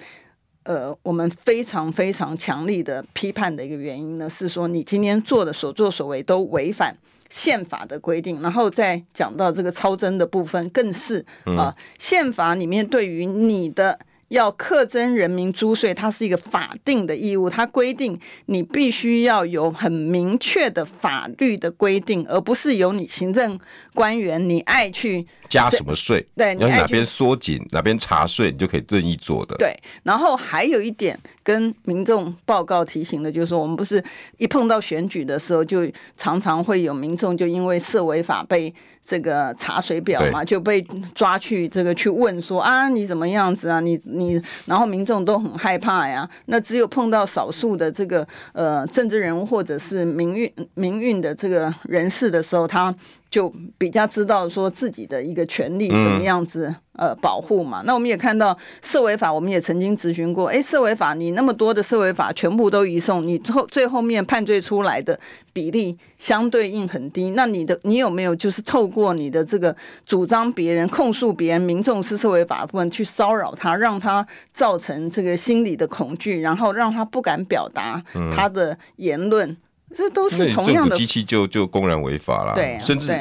[0.63, 4.29] 呃，我们非常非常强力的批判的一个原因呢？
[4.29, 6.95] 是说你今天做的所作所为都违反
[7.29, 13.97] 宪法的规定，然后再讲到这个超征的部分，更是啊，宪法里面对于你的。
[14.31, 23.59] 要课征人民租税，它是一个法定的义务，它规定你必须要有很明确的法律的规定，而不是由你行政
[23.93, 29.55] 官员你爱去加什么税，对，你要哪边缩紧哪边查税，你就可以任意做的。
[29.57, 34.03] 对，然后还有一点跟民众报告提醒的，就是说我们不是
[34.37, 35.81] 一碰到选举的时候，就
[36.15, 38.73] 常常会有民众就因为涉违法被。
[39.03, 40.79] 这个查水表嘛，就被
[41.15, 43.79] 抓去这个去问说啊，你怎么样子啊？
[43.79, 46.29] 你你，然后民众都很害怕呀。
[46.45, 52.95] 那只有碰到少数的这个呃政治人物或者是民运民运的这个人士的时候，他
[53.31, 56.67] 就比较知道说自己的一个权利怎么样子、
[56.97, 57.81] 嗯、呃保护嘛。
[57.85, 65.17] 那我们也看到社维法，我们也曾经咨询过，哎，社维法你那么多的社维法全部都移送，你后最后面判罪出来的
[65.53, 67.29] 比例相对应很低。
[67.29, 69.73] 那你的你有没有就是透过你的这个
[70.05, 78.03] 主张别人控诉别人民众是社维法部分去骚扰他，让他造成这个心理的恐惧，然后让他不敢表达
[78.35, 79.49] 他的言论？
[79.49, 79.57] 嗯
[79.95, 83.13] 这都是同样的，政府机器就就公然违法了，对，甚至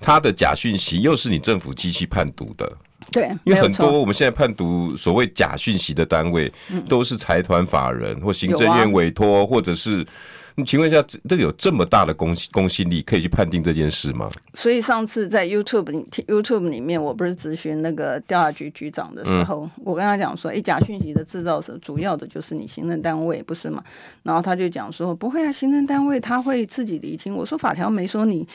[0.00, 2.70] 他的假讯息又是你政府机器判读的，
[3.10, 6.52] 对，因为很多我们现在判读所谓假讯息的单位，
[6.88, 10.06] 都是财团法人或行政院委托，或者是。
[10.62, 14.28] 你请问一下，这个有这么大的公公信力，可以去判定这件事吗？
[14.54, 23.82] 所以上次在 YouTube YouTube 里面，我不是咨询那个调查局局长的时候，嗯、我跟他讲说，哎，假讯息的制造者主要的就是你行政单位，不是吗？
[24.22, 27.34] 然后他就讲说，不会啊，行政单位他会自己厘清。
[27.34, 28.46] 我说法条没说你，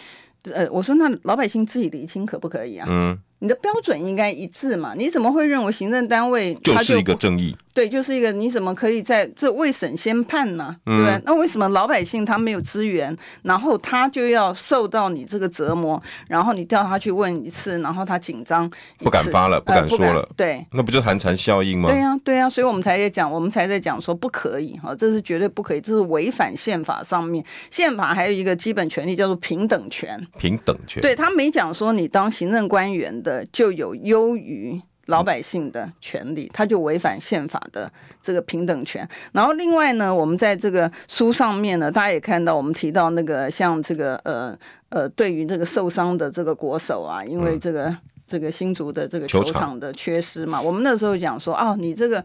[0.53, 2.88] 呃，我说那老百姓自己厘清可不可以啊？
[2.89, 3.20] 嗯。
[3.39, 4.95] 你的标准应该一致嘛？
[4.95, 7.55] 你怎么会认为行政单位就就是一个正义？
[7.78, 10.76] 对，就是一个你怎么可以在这未审先判呢？
[10.84, 11.22] 对？
[11.26, 16.02] 那为什么老百姓他没有资源，然后他就要受到你这个折磨？
[16.28, 18.68] 然后你调他去问一次，然后他紧张
[18.98, 20.28] 不敢发了，不敢说了。
[20.36, 21.88] 对，那不就寒蝉效应吗？
[21.88, 27.46] 对呀，对呀，所以我们才在讲，我们才在讲说不可以哈，这是绝对不可以，这是违反宪法上面。
[27.70, 31.00] 宪法还有一个基本权利叫做平等权，平等权。
[31.04, 33.94] 对，他没讲说你当行政官员的就有。
[34.08, 37.91] 优于老百姓的权利，他就违反宪法的
[38.22, 39.05] 这个平等权。
[39.34, 44.58] 然后另外呢，我们在这个书上面呢，大家也看到，我们提到那个像这个呃
[44.89, 52.24] 呃，对于这个受伤的这个国手啊，因为这个、嗯、这个新竹的这个球场的缺失嘛，我们那时候讲说，哦，你这个。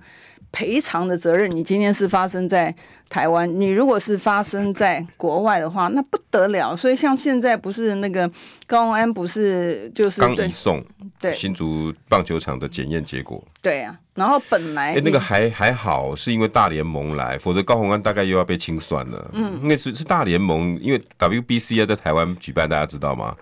[0.52, 2.72] 赔偿的责任，你今天是发生在
[3.08, 6.76] 台湾，你如果是发生在国外的话，那不得了。
[6.76, 8.30] 所以像现在不是那个
[8.66, 10.84] 高虹安不是就是刚移送
[11.18, 13.98] 对新竹棒球场的检验结果，对啊。
[14.14, 19.30] 然后本来、欸、那个还还好，是因为大联盟来，否则高洪安大概又要被清算了。
[19.32, 23.34] 嗯，因为是是大联盟，因为 WBC 要在台湾举办，大家知道吗？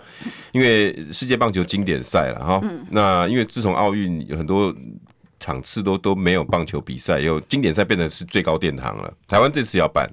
[0.53, 2.61] 因为世界棒球经典赛了哈。
[2.63, 2.87] 嗯。
[2.91, 4.73] 那因为自从奥运有很多。
[5.41, 9.12] 场次都都没有棒球比赛，有经典赛变成是最高殿堂了。
[9.26, 10.09] 台湾这次要办，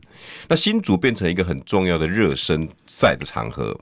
[0.48, 3.78] 那新竹变成一个很重要的热身赛的场合，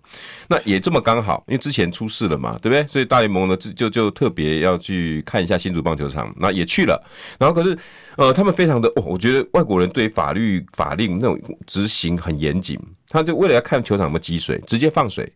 [0.50, 2.86] 那也这么刚好，因为之前出事了嘛，对不对？
[2.88, 7.02] 所以大联盟呢就就特别要去看一下新竹棒球场，那也去了。
[7.40, 7.78] 然后可是
[8.18, 12.80] 呃，他们非常的哦，我觉得外国人对法律法令那种执行很严谨，
[13.10, 15.32] 他就为了要看球场有没有积水，直接放水，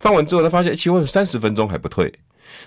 [0.00, 2.12] 放完之后他发现，其实三十分钟还不退。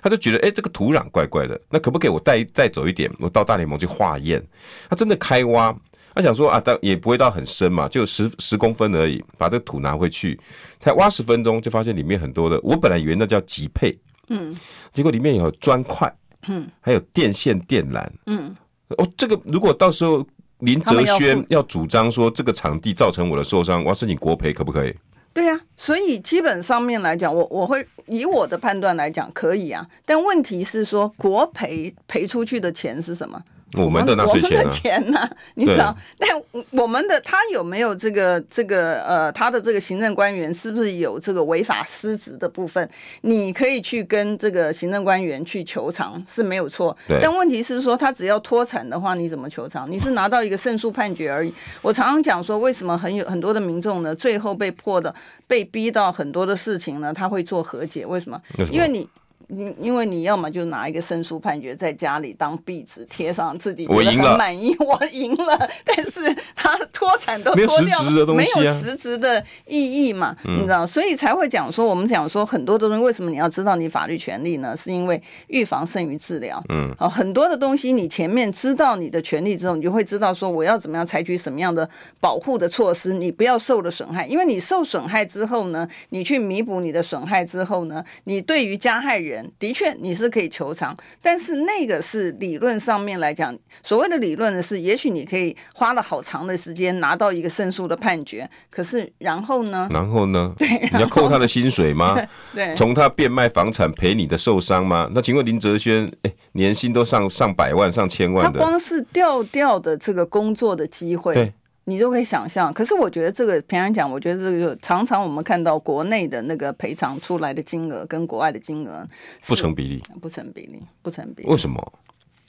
[0.02, 4.46] 他就觉得，哎、欸，这个土壤怪怪的，那可不可以我带带走一点，我到大联盟去化验？
[4.90, 5.76] 他真的开挖，
[6.14, 10.40] 他想说啊，但也不会到很深嘛，就十十公分而已，把这个土拿回去，
[10.80, 13.98] 才挖十分钟，就发现里面很多的，我本来以为那叫级配，
[14.30, 14.56] 嗯，
[14.94, 16.12] 结果里面有砖块，
[16.48, 18.56] 嗯，还有电线电缆，嗯，
[18.90, 20.26] 哦，这个如果到时候
[20.60, 24.94] 林哲轩要主张说这个场地造成我的受伤，我要申请国赔，可不可以？
[25.38, 29.88] 对呀、所以基本上面来讲，我我会以我的判断来讲，可以啊。
[30.04, 33.40] 但问题是说，国赔赔出去的钱是什么？
[33.74, 35.30] 我们的纳税钱、啊、钱呢、啊？
[35.56, 35.96] 你知道？
[36.18, 36.30] 但
[36.72, 42.90] 我们的他有没有这个这个呃，他的这个行政官员是不是有这个违法失职的部分？
[43.22, 46.96] 你可以去跟这个行政官员去求偿是没有错。
[47.22, 49.92] 但问题是说，他只要脱产的话，你怎么求偿？
[49.92, 51.54] 你是拿到一个胜诉判决而已。
[51.82, 55.14] 我常常讲说，为什么很有很多的民众呢，最后被迫的
[55.46, 57.14] 被逼到很多的事情呢？
[57.14, 58.06] 他会做和解？
[58.06, 58.42] 为什么？
[58.72, 59.08] 因为你。
[59.48, 74.76] 因因为你要么就拿一个胜诉判决在家里当壁纸贴上，自己觉得很满意，我赢了，但是他脱产都脱掉了，没有实质的意义嘛，你知道，所以才会讲说，我们讲说很多的东西，为什么你要知道你法律权利呢？
[74.76, 76.62] 是因为预防胜于治疗。
[76.68, 81.90] 嗯，好，很多的东西你前面知道你的权利之后，你就会知道说我要怎么样采取什么样的
[82.20, 89.37] 保护的措施，你不要受了损害，因为你受损害之后呢，你去弥补你的损害之后呢，你对于加害人。
[89.60, 99.88] 的确，你是可以求偿，但是那个是理论上面来讲，所谓的理论呢是，也许你可以花了好长的时间拿到一个胜诉的判决，可是然后呢？
[99.92, 100.54] 然后呢？
[100.58, 102.16] 对，你要扣他的薪水吗？
[102.56, 105.10] 对，从他变卖房产赔你的受伤吗？
[105.14, 111.54] 那请问林哲轩，哎，年薪都上上百万、上千万的，他光是调调的这个工作的机会，对。
[111.90, 119.08] 你都可以想象，可是我觉得这个平常讲，我觉得这个就常常我们看到国内的那个赔偿出来的金额跟国外的金额
[119.48, 121.50] 不成比例，不成比例，不成比例。
[121.50, 121.94] 为什么？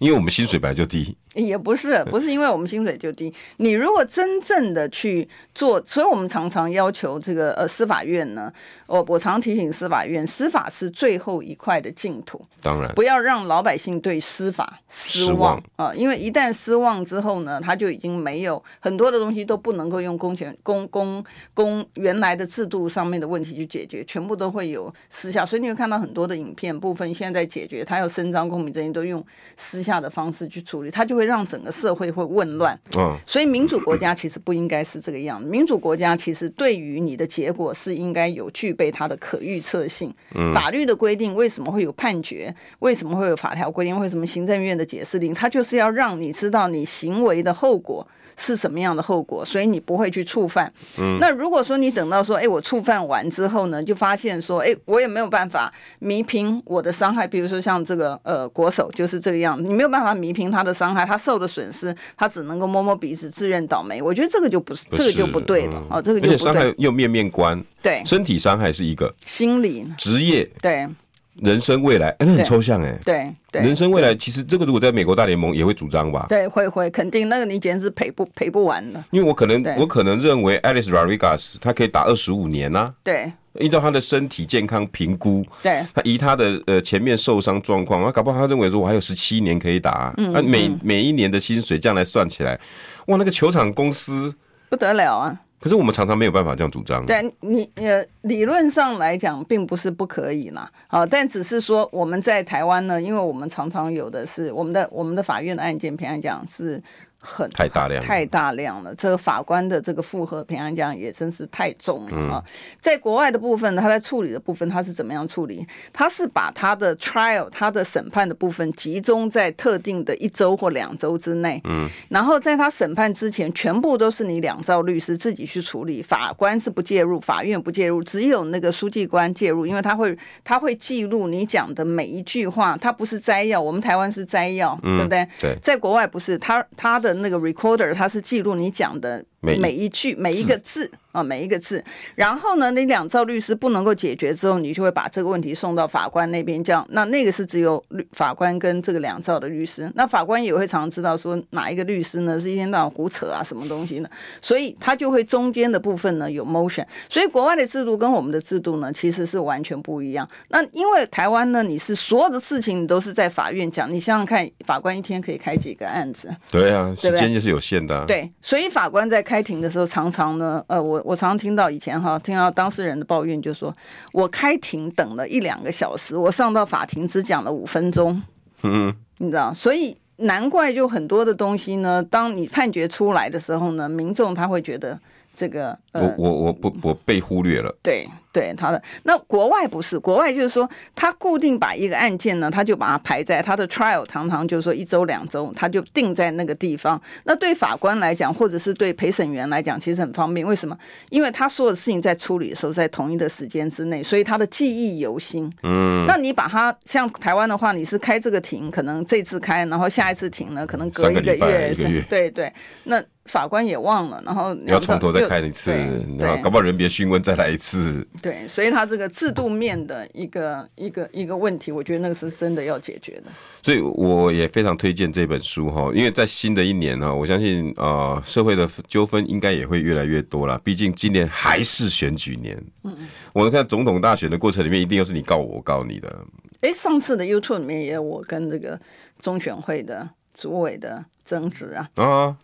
[0.02, 1.16] 因为我们薪水本来就低。
[1.36, 3.34] 也不是， 不是因为我们薪水就低。
[3.58, 8.52] 你如果真正的去做，所以我们常常要求这个呃司法院呢，
[8.88, 12.92] 我我常提醒司法院，司法是最后一块的净土，当然。
[12.96, 15.58] 不要让老百姓对司法失望。
[15.76, 21.24] 啊、呃，因为一旦失望之后呢，他就已经没有很多的东西都不能够用公权公公
[21.54, 29.26] 公原来的制度上面的问题去解决，全部都会有私下，所以你会看到很多的影片部分现在在解决，他要伸张公平正义都用
[29.56, 31.22] 私下的方式去处理，它就会。
[31.32, 35.48] 让整个社会会混乱，嗯，所以民主国家其实不应该是这个样子。
[35.48, 40.14] 民主国家其实对于你的结果是应该有具备它的可预测性。
[40.54, 42.54] 法律的规定为什么会有判决？
[42.80, 43.98] 为什么会有法条规定？
[43.98, 45.34] 为什么行政院的解释令？
[45.34, 48.06] 它就是要让你知道你行为的后果。
[48.38, 49.44] 是什么样的后果？
[49.46, 50.72] 所以你不会去触犯。
[50.98, 57.28] 嗯，那如果说你等到说，哎，我触犯完之后呢，就发现说，哎，我也没有办法弥平我的伤害。
[57.28, 64.02] 比如说像这个呃国手就是这个样子，你没有办法弥平他的伤害，他受的损失，他只能够摸摸鼻子，自认倒霉。
[64.02, 65.84] 我觉得这个就不是，这个就不对了。
[65.90, 66.36] 哦，这个就不对。
[66.36, 70.88] 而且伤害又面面观，对，身体伤害是一个，心理、职业，对。
[71.36, 72.98] 人生未来，哎，那很抽象哎。
[73.06, 76.26] 对对，人生未来其实这个如果在美国大联盟也会主张吧？
[76.28, 79.04] 对，会会肯定那个你简直是赔不赔不完的。
[79.12, 82.94] 因为我可能我可能认为 Alex Rodriguez 他可以打二十五年呐。
[83.04, 90.14] 对，依照他的身体健康评估，对，他以他的呃前面受伤状况，他搞不好他认为说我还有十七年可以打。
[90.18, 92.60] 嗯，每每一年的薪水这样来算起来，
[93.08, 94.34] 哇，那个球场公司
[94.70, 95.40] 不得了啊！
[95.62, 97.06] 可是我们常常没有办法这样主张。
[97.06, 100.70] 但你呃，理论上来讲，并不是不可以啦。
[100.88, 106.82] 好，但只是说我们在台湾呢，因为我们常常有的是我们的我们的法院的案件，平常讲是。
[107.24, 108.94] 很太大量，太大量了。
[108.96, 112.44] 这个法官的这个负荷，平常讲也真是太重了啊。
[112.80, 115.66] 在国外的部分呢，他在处理的部分，他是怎么样处理？
[115.94, 121.62] 他是把他的 trial，他的审判的部分集中在特定的一周或两周之内。
[121.66, 135.28] 嗯，然后在他审判之前，全部都是你两造律师自己去处理，法官是不介入，法院不介入，只有那个书记官介入，因为他会他会记录你讲的每一句话，他不是摘要，我们台湾是摘要，对不对？
[135.40, 137.11] 对，在国外不是，他他的。
[137.16, 140.90] 那个 recorder，它是记录你讲的每一句每一个字。
[141.12, 141.84] 啊，每一个字，
[142.16, 154.10] 然后呢，你两造律师不能够解决之后，你就会把这个问题送到法官那边，这样，那那个是只有律法官跟这个两造的律师，那法官也会常常知道说哪一个律师呢是一天到晚胡扯啊，什么东西呢？
[154.42, 160.26] 所以他就会中间的部分呢有 motion，所以国外的制度跟我们的制度呢其实是完全不一样。
[160.48, 166.34] 那因为台湾呢，你是所有的事情你都是在法院讲，你想想看，法官一天可以开几个案子？
[166.50, 168.06] 对啊，时间就是有限的啊。
[168.08, 171.02] 对，所以法官在开庭的时候，常常呢，呃，我。
[171.06, 173.74] 我常常听到以前哈，听到当事人的抱怨，就说
[174.12, 178.22] 我开庭等了一两个小时，我上到法庭只讲了五分钟，
[178.64, 185.00] 嗯，你知道，所以难怪就很多的东西呢，当你判决出来的时候呢，民众他会觉得
[185.34, 188.08] 这个，呃、我我我不我被忽略了，对。
[188.34, 190.66] 对他的那国外不是国外，就是说
[190.96, 197.02] 他固定把一个案件呢，他就把它排在他的 trial，常常就是说一周两周，他就定在那个地方。
[197.26, 200.48] 那对法官来讲，或者是对陪审员来讲，其实很方便。
[200.48, 200.78] 为什么？
[201.10, 205.52] 因为他所有的事情在处理的时候，在同一的时间之内，所以他的记忆犹新。
[205.64, 212.50] 嗯，那你把他像台湾的话，你是开这个庭，可能这次开，然后下一次庭呢，可能隔一个月，个月对对。
[212.86, 215.72] 那法官也忘了，然后你要从头再看一次，
[216.18, 218.06] 然后搞不好人别讯问再来一次。
[218.20, 223.32] 对，所以他这个制度面的一个一个一个问题，我觉得那个是真的要解决的。
[223.62, 230.58] 所以我也非常推荐这本书哈，因为在新的一年呢，我相信呃社会的纠纷应该也会越来越多了。
[230.64, 236.26] 毕竟今年还是选举年，嗯嗯，我们看总统大选的过程里面，一定又是你告我，我告你的。
[236.62, 238.80] 哎，上次的 YouTube 里面也有我跟这个
[239.20, 241.88] 中选会的主委的争执啊。
[241.96, 242.36] 啊。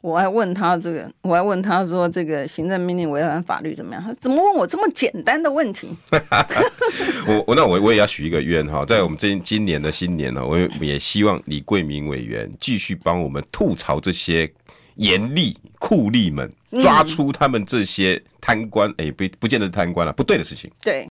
[0.00, 4.02] 我还问他这个，我还问他说这个行政命令违反法律怎么样？
[4.02, 5.94] 他怎么问我这么简单的问题？
[7.26, 14.50] 我我那我我也要许一个愿哈，在我们这今年的新年呢，我也希望李桂明委员继续帮我们吐槽这些
[14.96, 20.70] 严厉酷吏们，抓出他们这些贪官，哎、不不见得是贪官了，不对的事情。
[20.82, 21.08] 对。